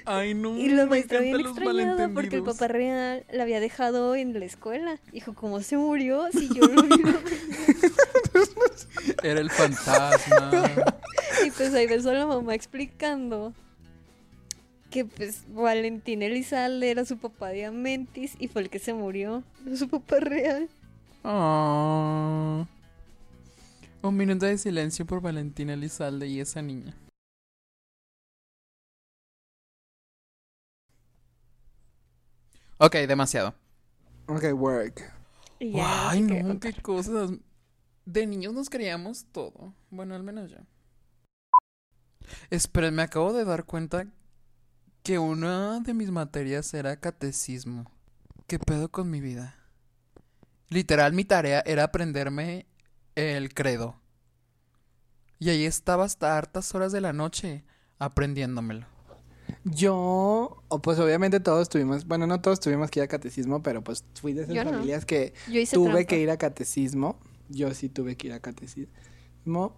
Ay, 0.06 0.34
no. 0.34 0.58
Y 0.58 0.70
me 0.70 0.86
maestra 0.86 1.20
bien 1.20 1.40
extrañada 1.40 2.10
porque 2.10 2.38
el 2.38 2.44
papá 2.44 2.68
real 2.68 3.26
la 3.32 3.44
había 3.44 3.60
dejado 3.60 4.16
en 4.16 4.40
la 4.40 4.46
escuela. 4.46 5.00
Dijo, 5.12 5.34
¿cómo 5.34 5.62
se 5.62 5.78
murió? 5.78 6.28
Si 6.32 6.50
yo 6.50 6.68
lo 6.68 6.84
vi. 6.84 6.90
Era 9.24 9.40
el 9.40 9.50
fantasma. 9.50 10.52
y 11.46 11.52
pues 11.52 11.74
ahí 11.74 11.88
ves 11.88 12.06
a 12.06 12.14
la 12.14 12.26
mamá 12.26 12.56
explicando 12.56 13.54
que 14.90 15.06
pues 15.06 15.44
Valentín 15.48 16.22
Elizalde 16.22 16.92
era 16.92 17.04
su 17.04 17.18
papá 17.18 17.50
de 17.50 17.66
Amentis 17.66 18.36
y 18.40 18.48
fue 18.48 18.62
el 18.62 18.70
que 18.70 18.80
se 18.80 18.94
murió. 18.94 19.44
No 19.66 19.76
su 19.76 19.90
papá 19.90 20.20
real. 20.20 20.70
Oh. 21.24 22.68
Un 24.04 24.18
minuto 24.18 24.46
de 24.46 24.58
silencio 24.58 25.06
por 25.06 25.22
Valentina 25.22 25.74
Elizalde 25.74 26.28
y 26.28 26.42
esa 26.42 26.62
niña. 26.62 26.94
Ok, 32.78 32.96
demasiado. 33.08 33.54
Ok, 34.28 34.46
work. 34.54 35.14
Ay, 35.60 36.22
no 36.22 36.60
qué 36.60 36.74
cosas. 36.74 37.32
De 38.06 38.28
niños 38.28 38.54
nos 38.54 38.70
creíamos 38.70 39.26
todo. 39.32 39.74
Bueno, 39.90 40.16
al 40.16 40.24
menos 40.24 40.52
yo. 40.52 40.58
Esperen, 42.50 42.96
me 42.96 43.04
acabo 43.04 43.34
de 43.34 43.46
dar 43.46 43.66
cuenta 43.66 44.08
que 45.04 45.20
una 45.20 45.80
de 45.80 45.94
mis 45.94 46.12
materias 46.12 46.74
era 46.74 47.00
catecismo. 47.00 47.92
¿Qué 48.48 48.60
pedo 48.60 48.90
con 48.90 49.10
mi 49.10 49.22
vida? 49.22 49.56
Literal, 50.70 51.14
mi 51.14 51.26
tarea 51.26 51.62
era 51.66 51.84
aprenderme 51.84 52.66
el 53.16 53.54
credo. 53.54 54.00
Y 55.40 55.50
ahí 55.50 55.66
estaba 55.66 56.06
hasta 56.06 56.38
hartas 56.38 56.74
horas 56.74 56.92
de 56.92 57.02
la 57.02 57.14
noche 57.14 57.64
aprendiéndomelo. 58.00 58.93
Yo, 59.66 60.62
o 60.68 60.82
pues 60.82 61.00
obviamente 61.00 61.40
todos 61.40 61.70
tuvimos, 61.70 62.06
bueno, 62.06 62.28
no 62.28 62.42
todos 62.42 62.60
tuvimos 62.60 62.90
que 62.92 63.00
ir 63.00 63.04
a 63.06 63.08
catecismo, 63.08 63.64
pero 63.64 63.84
pues 63.84 64.04
fui 64.20 64.34
de 64.34 64.44
esas 64.44 64.56
Yo 64.56 64.64
no. 64.64 64.72
familias 64.72 65.06
que 65.06 65.34
tuve 65.72 65.92
trampa. 65.92 66.04
que 66.06 66.20
ir 66.20 66.30
a 66.32 66.38
catecismo. 66.38 67.18
Yo 67.50 67.74
sí 67.74 67.90
tuve 67.90 68.16
que 68.18 68.28
ir 68.28 68.34
a 68.34 68.40
catecismo. 68.40 69.76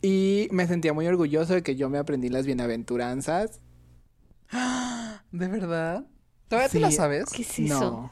Y 0.00 0.48
me 0.52 0.66
sentía 0.66 0.92
muy 0.92 1.06
orgulloso 1.06 1.54
de 1.54 1.62
que 1.62 1.76
yo 1.76 1.88
me 1.88 1.98
aprendí 1.98 2.28
las 2.28 2.46
bienaventuranzas. 2.46 3.60
¿De 5.32 5.48
verdad? 5.48 6.06
¿Todavía 6.48 6.68
te 6.68 6.80
la 6.80 6.90
Sí. 6.90 6.96
sabes? 6.96 7.26
¿Qué 7.30 7.42
es 7.42 7.58
eso? 7.58 7.80
No. 7.80 8.10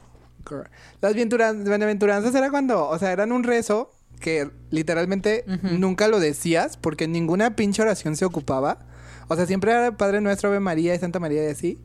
Las 1.00 1.14
bienaventuranzas 1.14 2.34
era 2.34 2.50
cuando, 2.50 2.88
o 2.88 2.98
sea, 2.98 3.10
eran 3.12 3.32
un 3.32 3.42
rezo 3.42 3.92
que 4.20 4.50
literalmente 4.70 5.44
nunca 5.78 6.08
lo 6.08 6.20
decías 6.20 6.76
porque 6.76 7.08
ninguna 7.08 7.56
pinche 7.56 7.82
oración 7.82 8.16
se 8.16 8.24
ocupaba. 8.24 8.86
O 9.28 9.36
sea, 9.36 9.46
siempre 9.46 9.72
era 9.72 9.96
Padre 9.96 10.20
Nuestro, 10.20 10.48
Ave 10.50 10.60
María 10.60 10.94
y 10.94 10.98
Santa 10.98 11.18
María 11.20 11.44
y 11.44 11.50
así. 11.50 11.78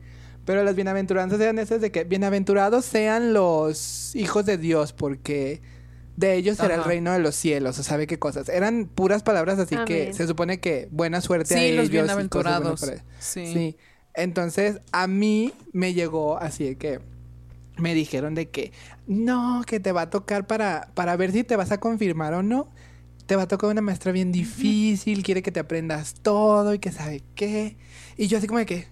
Pero 0.44 0.64
las 0.64 0.74
bienaventuranzas 0.74 1.40
eran 1.40 1.58
esas 1.58 1.80
de 1.80 1.92
que 1.92 2.04
bienaventurados 2.04 2.84
sean 2.84 3.32
los 3.32 4.14
hijos 4.16 4.44
de 4.44 4.58
Dios 4.58 4.92
porque 4.92 5.62
de 6.16 6.34
ellos 6.34 6.56
será 6.58 6.74
el 6.74 6.84
reino 6.84 7.12
de 7.12 7.20
los 7.20 7.34
cielos. 7.36 7.78
O 7.78 7.82
sabe 7.82 8.06
qué 8.06 8.18
cosas. 8.18 8.48
Eran 8.48 8.86
puras 8.86 9.22
palabras 9.22 9.58
así 9.58 9.76
que 9.86 10.12
se 10.12 10.26
supone 10.26 10.58
que 10.60 10.88
buena 10.90 11.20
suerte 11.20 11.54
a 11.54 11.58
Sí, 11.58 11.64
ellos. 11.64 11.76
los 11.76 11.86
y 11.86 11.88
cosas 11.90 12.04
bienaventurados. 12.06 12.80
para 12.80 12.92
ellos. 12.94 13.04
Sí. 13.20 13.46
Sí. 13.52 13.76
Entonces, 14.14 14.80
a 14.92 15.06
mí 15.06 15.52
me 15.72 15.94
llegó 15.94 16.36
así 16.38 16.64
de 16.64 16.76
que 16.76 17.00
me 17.78 17.94
dijeron 17.94 18.34
de 18.34 18.50
que 18.50 18.72
no, 19.06 19.62
que 19.66 19.80
te 19.80 19.92
va 19.92 20.02
a 20.02 20.10
tocar 20.10 20.46
para, 20.46 20.90
para 20.94 21.16
ver 21.16 21.32
si 21.32 21.44
te 21.44 21.56
vas 21.56 21.72
a 21.72 21.78
confirmar 21.78 22.34
o 22.34 22.42
no. 22.42 22.68
Te 23.32 23.36
va 23.36 23.44
a 23.44 23.48
tocar 23.48 23.70
una 23.70 23.80
maestra 23.80 24.12
bien 24.12 24.30
difícil, 24.30 25.22
quiere 25.22 25.40
que 25.40 25.50
te 25.50 25.58
aprendas 25.58 26.12
todo 26.20 26.74
y 26.74 26.78
que 26.78 26.92
sabe 26.92 27.22
qué. 27.34 27.76
Y 28.18 28.26
yo 28.26 28.36
así 28.36 28.46
como 28.46 28.58
de 28.58 28.66
que, 28.66 28.88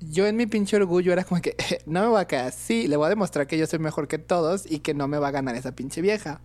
yo 0.00 0.26
en 0.26 0.36
mi 0.36 0.46
pinche 0.46 0.74
orgullo 0.78 1.12
era 1.12 1.22
como 1.22 1.42
que, 1.42 1.54
no 1.84 2.00
me 2.00 2.06
voy 2.06 2.20
a 2.22 2.26
quedar 2.26 2.46
así, 2.46 2.88
le 2.88 2.96
voy 2.96 3.04
a 3.04 3.08
demostrar 3.10 3.46
que 3.46 3.58
yo 3.58 3.66
soy 3.66 3.78
mejor 3.78 4.08
que 4.08 4.16
todos 4.16 4.64
y 4.64 4.78
que 4.78 4.94
no 4.94 5.06
me 5.06 5.18
va 5.18 5.28
a 5.28 5.32
ganar 5.32 5.54
esa 5.54 5.72
pinche 5.72 6.00
vieja. 6.00 6.40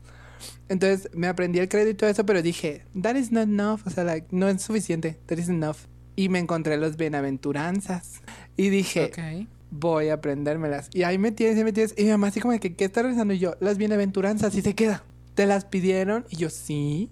Entonces 0.68 1.10
me 1.14 1.28
aprendí 1.28 1.60
el 1.60 1.70
crédito 1.70 1.92
y 1.92 1.94
todo 1.94 2.10
eso, 2.10 2.26
pero 2.26 2.42
dije, 2.42 2.84
that 3.02 3.16
is 3.16 3.32
not 3.32 3.44
enough, 3.44 3.80
o 3.86 3.90
sea, 3.90 4.04
like, 4.04 4.28
no 4.32 4.50
es 4.50 4.62
suficiente, 4.62 5.18
that 5.28 5.38
is 5.38 5.48
enough. 5.48 5.78
Y 6.18 6.28
me 6.28 6.40
encontré 6.40 6.76
los 6.76 6.98
bienaventuranzas. 6.98 8.22
Y 8.58 8.68
dije, 8.68 9.14
Ok. 9.14 9.48
voy 9.72 10.10
a 10.10 10.16
aprendérmelas. 10.16 10.90
Y 10.92 11.04
ahí 11.04 11.18
me 11.18 11.32
tienes, 11.32 11.58
y 11.58 11.64
me 11.64 11.72
tienes. 11.72 11.96
Y 11.98 12.04
mi 12.04 12.10
mamá 12.10 12.28
así 12.28 12.42
como 12.42 12.52
de 12.52 12.60
que, 12.60 12.76
¿qué 12.76 12.84
está 12.84 13.02
rezando? 13.02 13.34
Y 13.34 13.40
yo, 13.40 13.56
las 13.62 13.78
bienaventuranzas, 13.78 14.54
y 14.56 14.62
se 14.62 14.76
queda. 14.76 15.06
¿Te 15.36 15.46
las 15.46 15.66
pidieron? 15.66 16.26
Y 16.30 16.38
yo, 16.38 16.50
sí. 16.50 17.10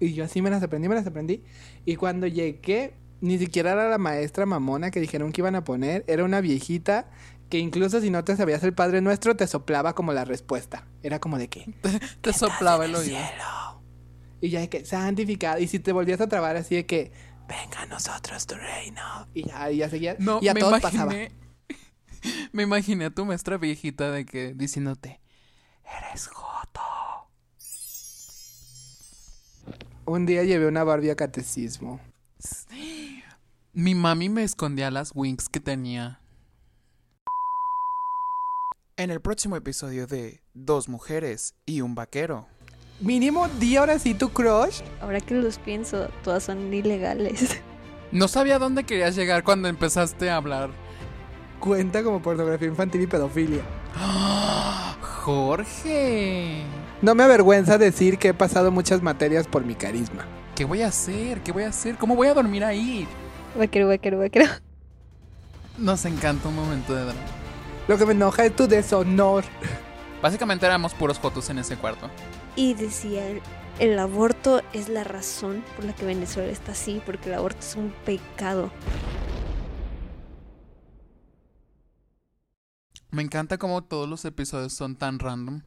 Y 0.00 0.14
yo 0.14 0.24
así 0.24 0.42
me 0.42 0.50
las 0.50 0.62
aprendí, 0.62 0.88
me 0.88 0.94
las 0.94 1.06
aprendí. 1.06 1.42
Y 1.84 1.96
cuando 1.96 2.26
llegué, 2.26 2.94
ni 3.20 3.38
siquiera 3.38 3.72
era 3.72 3.88
la 3.88 3.98
maestra 3.98 4.46
mamona 4.46 4.90
que 4.90 5.00
dijeron 5.00 5.32
que 5.32 5.40
iban 5.40 5.54
a 5.54 5.64
poner. 5.64 6.04
Era 6.08 6.24
una 6.24 6.40
viejita 6.40 7.08
que 7.48 7.58
incluso 7.58 8.00
si 8.00 8.10
no 8.10 8.24
te 8.24 8.36
sabías 8.36 8.62
el 8.64 8.72
Padre 8.74 9.00
Nuestro, 9.00 9.36
te 9.36 9.46
soplaba 9.46 9.94
como 9.94 10.12
la 10.12 10.24
respuesta. 10.24 10.86
Era 11.02 11.20
como 11.20 11.38
de 11.38 11.48
que, 11.48 11.72
Te 12.20 12.32
soplaba 12.32 12.84
el 12.84 12.90
"En 12.92 12.96
oído. 12.96 13.04
cielo". 13.18 13.82
Y 14.40 14.48
ya 14.50 14.60
de 14.60 14.68
que, 14.68 14.84
santificado. 14.84 15.60
Y 15.60 15.68
si 15.68 15.78
te 15.78 15.92
volvías 15.92 16.20
a 16.20 16.28
trabar 16.28 16.56
así 16.56 16.74
de 16.74 16.84
que, 16.86 17.12
venga 17.48 17.82
a 17.82 17.86
nosotros 17.86 18.44
tu 18.46 18.54
reino. 18.56 19.28
Y 19.34 19.44
ya, 19.46 19.70
y 19.70 19.76
ya 19.78 19.88
seguía. 19.88 20.16
No, 20.18 20.40
y 20.42 20.48
a 20.48 20.54
me 20.54 20.60
todos 20.60 20.80
pasaba. 20.80 21.12
imaginé. 21.14 21.32
Me 22.52 22.62
imaginé 22.64 23.06
a 23.06 23.10
tu 23.10 23.24
maestra 23.24 23.56
viejita 23.56 24.10
de 24.12 24.24
que 24.24 24.52
diciéndote, 24.54 25.20
eres 25.84 26.28
joto. 26.28 26.61
Un 30.04 30.26
día 30.26 30.42
llevé 30.42 30.66
una 30.66 30.82
Barbie 30.82 31.10
a 31.10 31.16
catecismo. 31.16 32.00
Mi 33.72 33.94
mami 33.94 34.28
me 34.28 34.42
escondía 34.42 34.90
las 34.90 35.12
wings 35.14 35.48
que 35.48 35.60
tenía. 35.60 36.20
En 38.96 39.10
el 39.10 39.20
próximo 39.20 39.56
episodio 39.56 40.06
de 40.06 40.42
Dos 40.54 40.88
mujeres 40.88 41.54
y 41.64 41.80
un 41.80 41.94
vaquero. 41.94 42.46
Mínimo, 43.00 43.48
di 43.58 43.76
ahora 43.76 43.98
sí 43.98 44.12
tu 44.12 44.28
crush. 44.30 44.82
Ahora 45.00 45.18
que 45.20 45.34
los 45.34 45.58
pienso, 45.58 46.08
todas 46.22 46.44
son 46.44 46.72
ilegales. 46.72 47.60
No 48.12 48.28
sabía 48.28 48.58
dónde 48.58 48.84
querías 48.84 49.16
llegar 49.16 49.42
cuando 49.42 49.68
empezaste 49.68 50.28
a 50.28 50.36
hablar. 50.36 50.68
Cuenta 51.60 52.04
como 52.04 52.20
pornografía 52.20 52.68
infantil 52.68 53.00
y 53.00 53.06
pedofilia. 53.06 53.62
Jorge. 55.22 56.64
No 57.00 57.14
me 57.14 57.22
avergüenza 57.22 57.78
decir 57.78 58.18
que 58.18 58.28
he 58.28 58.34
pasado 58.34 58.72
muchas 58.72 59.02
materias 59.02 59.46
por 59.46 59.64
mi 59.64 59.76
carisma. 59.76 60.26
¿Qué 60.56 60.64
voy 60.64 60.82
a 60.82 60.88
hacer? 60.88 61.40
¿Qué 61.42 61.52
voy 61.52 61.62
a 61.62 61.68
hacer? 61.68 61.94
¿Cómo 61.96 62.16
voy 62.16 62.26
a 62.26 62.34
dormir 62.34 62.64
ahí? 62.64 63.06
Vaquero, 63.56 63.86
vaquero, 63.86 64.18
vaquero. 64.18 64.46
Nos 65.78 66.04
encanta 66.06 66.48
un 66.48 66.56
momento 66.56 66.92
de 66.92 67.04
drama. 67.04 67.20
Lo 67.86 67.96
que 67.96 68.04
me 68.04 68.12
enoja 68.12 68.44
es 68.44 68.56
tu 68.56 68.66
deshonor. 68.66 69.44
Básicamente 70.20 70.66
éramos 70.66 70.92
puros 70.92 71.20
fotos 71.20 71.48
en 71.50 71.58
ese 71.58 71.76
cuarto. 71.76 72.10
Y 72.56 72.74
decía, 72.74 73.24
el, 73.28 73.40
el 73.78 73.98
aborto 74.00 74.60
es 74.72 74.88
la 74.88 75.04
razón 75.04 75.64
por 75.76 75.84
la 75.84 75.92
que 75.94 76.04
Venezuela 76.04 76.50
está 76.50 76.72
así, 76.72 77.00
porque 77.06 77.28
el 77.28 77.36
aborto 77.36 77.60
es 77.60 77.76
un 77.76 77.94
pecado. 78.04 78.72
Me 83.12 83.20
encanta 83.20 83.58
como 83.58 83.84
todos 83.84 84.08
los 84.08 84.24
episodios 84.24 84.72
son 84.72 84.96
tan 84.96 85.18
random. 85.18 85.60